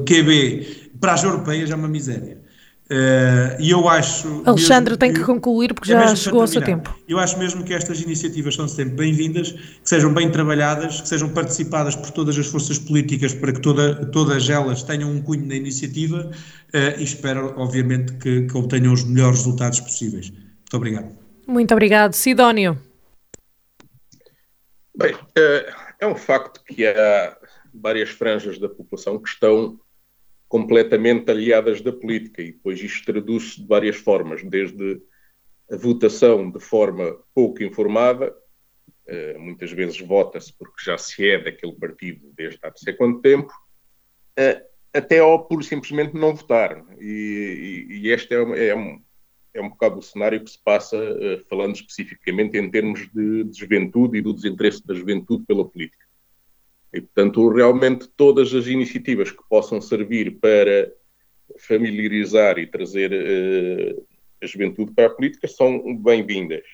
[0.06, 2.39] QB, para as europeias é uma miséria.
[2.90, 4.42] Uh, e eu acho.
[4.44, 6.92] Alexandre tem que, que concluir porque é já chegou ao seu tempo.
[7.06, 11.28] Eu acho mesmo que estas iniciativas são sempre bem-vindas, que sejam bem trabalhadas, que sejam
[11.28, 15.54] participadas por todas as forças políticas para que toda, todas elas tenham um cunho na
[15.54, 20.30] iniciativa uh, e espero, obviamente, que, que obtenham os melhores resultados possíveis.
[20.30, 21.16] Muito obrigado.
[21.46, 22.12] Muito obrigado.
[22.14, 22.76] Sidónio.
[24.96, 27.36] Bem, uh, é um facto que há
[27.72, 29.78] várias franjas da população que estão
[30.50, 35.00] completamente aliadas da política e depois isto traduz-se de várias formas, desde
[35.70, 38.34] a votação de forma pouco informada,
[39.06, 43.20] uh, muitas vezes vota-se porque já se é daquele partido desde há não sei quanto
[43.20, 43.52] tempo,
[44.92, 46.84] até ao por simplesmente não votar.
[46.98, 49.00] E, e, e este é, é, um,
[49.54, 53.56] é um bocado o cenário que se passa, uh, falando especificamente em termos de, de
[53.56, 56.09] juventude e do desinteresse da juventude pela política.
[56.92, 60.92] E, portanto, realmente todas as iniciativas que possam servir para
[61.58, 64.06] familiarizar e trazer uh,
[64.42, 66.64] a juventude para a política são bem-vindas.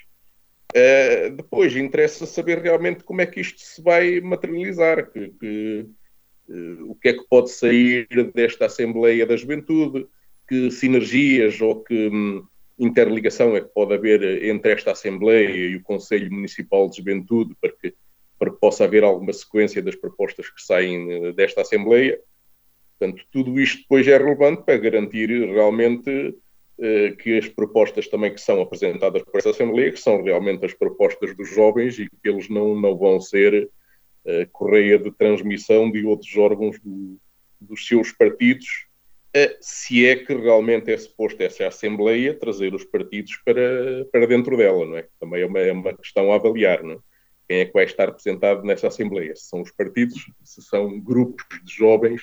[0.75, 5.87] Uh, depois, interessa saber realmente como é que isto se vai materializar, que, que,
[6.49, 10.07] uh, o que é que pode sair desta Assembleia da Juventude,
[10.49, 12.47] que sinergias ou que, um,
[12.79, 17.73] interligação é que pode haver entre esta Assembleia e o Conselho Municipal de Juventude para
[17.73, 17.95] que,
[18.39, 22.21] para que possa haver alguma sequência das propostas que saem desta Assembleia.
[22.99, 26.35] Portanto, tudo isto depois é relevante para garantir realmente
[26.79, 30.75] eh, que as propostas também que são apresentadas por essa Assembleia, que são realmente as
[30.75, 33.71] propostas dos jovens e que eles não, não vão ser
[34.27, 37.19] eh, correia de transmissão de outros órgãos do,
[37.59, 38.87] dos seus partidos,
[39.33, 44.57] eh, se é que realmente é suposto essa Assembleia trazer os partidos para, para dentro
[44.57, 45.09] dela, não é?
[45.19, 46.99] Também é uma, é uma questão a avaliar, não é?
[47.49, 49.35] Quem é que vai estar representado nessa Assembleia?
[49.37, 52.23] Se são os partidos, se são grupos de jovens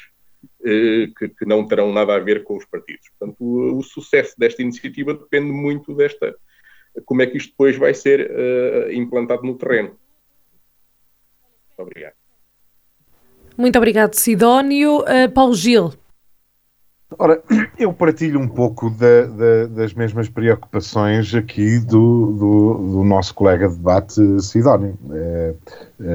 [0.65, 3.09] eh, que, que, não terão nada a ver com os partidos.
[3.17, 6.35] Portanto, o, o, sucesso desta iniciativa depende muito desta,
[7.05, 9.97] como é que isto depois vai ser uh, implantado no terreno.
[11.67, 12.13] Muito obrigado.
[13.57, 14.99] Muito obrigado, Sidónio.
[15.01, 15.93] Uh, Paulo Gil.
[17.17, 17.41] Ora,
[17.77, 23.67] eu partilho um pouco da, da, das mesmas preocupações aqui do, do, do nosso colega
[23.67, 24.97] de debate, Sidónio.
[25.11, 25.53] É,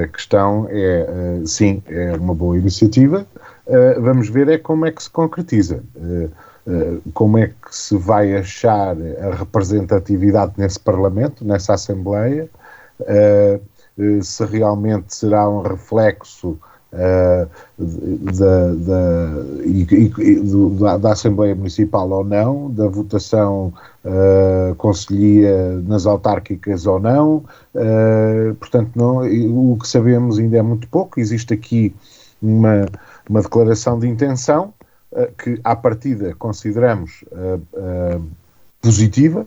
[0.03, 3.27] a questão é, sim, é uma boa iniciativa,
[3.67, 5.83] uh, vamos ver é como é que se concretiza.
[7.15, 12.47] Como é que se vai achar a representatividade nesse Parlamento, nessa Assembleia,
[14.21, 16.59] se realmente será um reflexo
[16.91, 19.87] da, da, e,
[20.19, 20.41] e,
[20.81, 23.73] da, da, Assembleia Municipal ou não, da votação
[24.05, 27.45] uh, conselhia nas autárquicas ou não,
[27.75, 31.21] uh, portanto, não, o que sabemos ainda é muito pouco.
[31.21, 31.95] Existe aqui
[32.41, 32.87] uma,
[33.29, 34.73] uma declaração de intenção
[35.13, 37.25] uh, que, à partida, consideramos
[38.81, 39.47] positiva.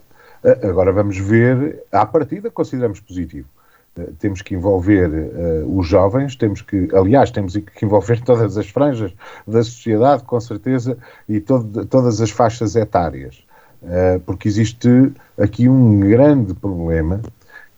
[0.62, 3.48] agora vamos ver, à partida, consideramos positivo.
[4.20, 5.10] Temos que envolver
[5.68, 9.14] os jovens, temos que, aliás, temos que envolver todas as franjas
[9.46, 10.98] da sociedade, com certeza,
[11.28, 13.44] e todo, todas as faixas etárias.
[14.26, 17.22] porque existe aqui um grande problema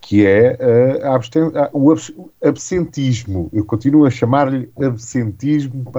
[0.04, 0.58] que é
[1.02, 1.96] uh, o
[2.46, 3.50] absentismo.
[3.54, 5.90] Eu continuo a chamar-lhe absentismo,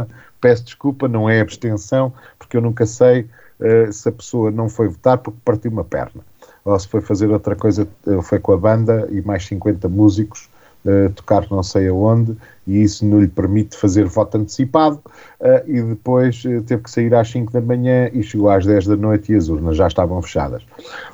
[0.40, 3.22] peço desculpa, não é abstenção, porque eu nunca sei
[3.58, 6.22] uh, se a pessoa não foi votar porque partiu uma perna,
[6.64, 10.48] ou se foi fazer outra coisa, uh, foi com a banda e mais 50 músicos
[10.84, 12.36] uh, tocar não sei aonde,
[12.66, 15.00] e isso não lhe permite fazer voto antecipado,
[15.40, 18.86] uh, e depois uh, teve que sair às 5 da manhã e chegou às 10
[18.86, 20.62] da noite e as urnas já estavam fechadas,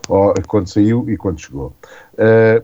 [0.08, 1.72] ou, quando saiu e quando chegou.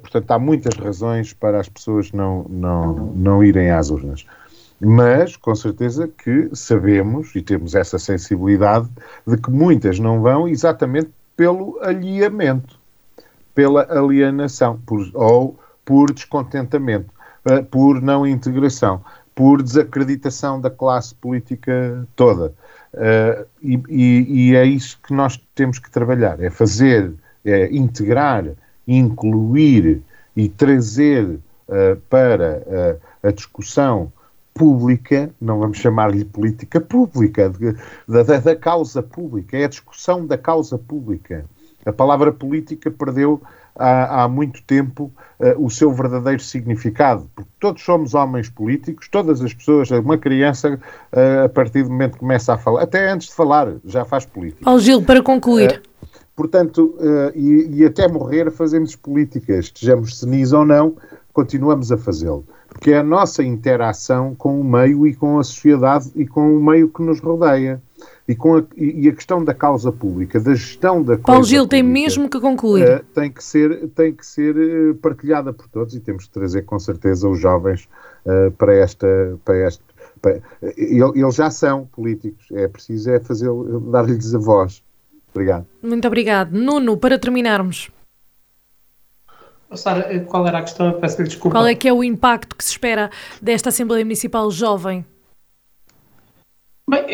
[0.02, 4.26] portanto, há muitas razões para as pessoas não, não, não irem às urnas.
[4.78, 8.86] Mas, com certeza, que sabemos e temos essa sensibilidade
[9.26, 12.76] de que muitas não vão exatamente pelo alheamento,
[13.56, 17.10] pela alienação, por, ou por descontentamento,
[17.50, 19.02] uh, por não integração,
[19.34, 22.52] por desacreditação da classe política toda.
[22.92, 27.14] Uh, e, e, e, é isso que nós temos que trabalhar: é fazer,
[27.44, 28.44] é integrar,
[28.86, 30.02] incluir
[30.36, 32.62] e trazer uh, para
[33.22, 34.12] a discussão
[34.52, 37.74] pública, não vamos chamar-lhe política pública, de,
[38.06, 41.44] da, da, causa pública, é a discussão da causa pública.
[41.86, 43.40] A palavra política perdeu
[43.76, 49.40] há, há muito tempo uh, o seu verdadeiro significado, porque todos somos homens políticos, todas
[49.40, 50.80] as pessoas, uma criança,
[51.12, 54.26] uh, a partir do momento que começa a falar, até antes de falar, já faz
[54.26, 54.68] política.
[54.68, 55.80] Ó Gil, para concluir.
[56.02, 56.98] Uh, portanto,
[57.34, 60.96] e, e até morrer fazemos política, estejamos senis ou não,
[61.32, 66.10] continuamos a fazê-lo porque é a nossa interação com o meio e com a sociedade
[66.14, 67.80] e com o meio que nos rodeia
[68.28, 71.76] e, com a, e a questão da causa pública, da gestão da Paulo Gil pública,
[71.76, 73.00] tem mesmo que concluir.
[73.00, 76.62] Uh, tem que ser, tem que ser uh, partilhada por todos e temos que trazer
[76.62, 77.88] com certeza os jovens
[78.24, 79.82] uh, para esta, para este,
[80.20, 80.40] para,
[80.76, 83.50] eles já são políticos, é preciso é fazer
[83.90, 84.82] dar-lhes a voz.
[85.32, 85.66] Obrigado.
[85.82, 86.52] Muito obrigado.
[86.52, 87.90] Nuno, para terminarmos.
[89.74, 90.92] Sara, qual era a questão?
[91.00, 91.56] Peço-lhe desculpa.
[91.56, 93.10] Qual é que é o impacto que se espera
[93.42, 95.04] desta Assembleia Municipal jovem?
[96.88, 97.04] Bem,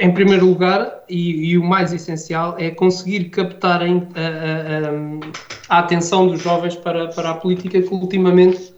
[0.00, 5.78] em primeiro lugar, e, e, o mais essencial, é conseguir captar a, a, a, a,
[5.78, 8.74] atenção dos jovens para, para a política que ultimamente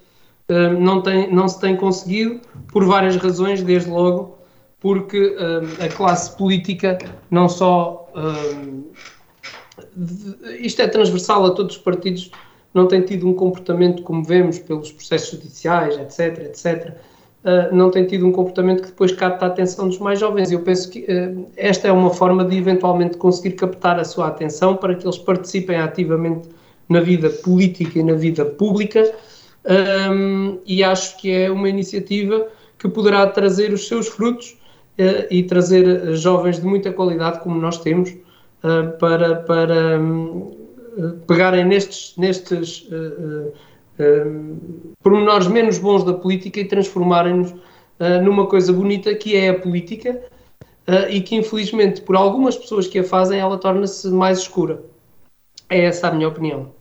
[0.51, 4.39] uh, não, tem, não se tem conseguido, por várias razões, desde logo,
[4.81, 5.35] porque
[5.83, 6.99] a classe política
[7.31, 8.07] não só.
[10.61, 12.31] Isto é transversal a todos os partidos,
[12.75, 16.95] não tem tido um comportamento como vemos pelos processos judiciais, etc, etc
[17.45, 20.51] uh, não tem tido um comportamento que depois capta a atenção dos mais jovens.
[20.51, 24.77] Eu penso que uh, esta é uma forma de eventualmente conseguir captar a sua atenção
[24.77, 26.49] para que eles participem ativamente
[26.89, 29.13] na vida política e na vida pública.
[29.65, 32.47] Um, e acho que é uma iniciativa
[32.79, 34.59] que poderá trazer os seus frutos
[34.99, 40.55] uh, e trazer jovens de muita qualidade, como nós temos, uh, para, para um,
[41.27, 43.53] pegarem nestes, nestes uh,
[45.03, 47.55] pormenores menos bons da política e transformarem-nos
[48.23, 50.21] numa coisa bonita que é a política
[51.09, 54.83] e que infelizmente por algumas pessoas que a fazem ela torna-se mais escura.
[55.69, 56.73] É essa a minha opinião.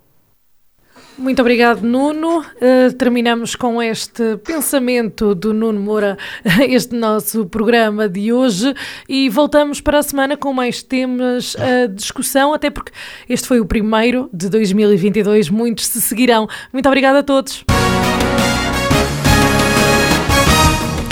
[1.17, 2.39] Muito obrigado, Nuno.
[2.39, 6.17] Uh, terminamos com este pensamento do Nuno Moura,
[6.67, 8.73] este nosso programa de hoje,
[9.07, 12.91] e voltamos para a semana com mais temas a discussão, até porque
[13.29, 16.47] este foi o primeiro de 2022, muitos se seguirão.
[16.71, 17.63] Muito obrigada a todos.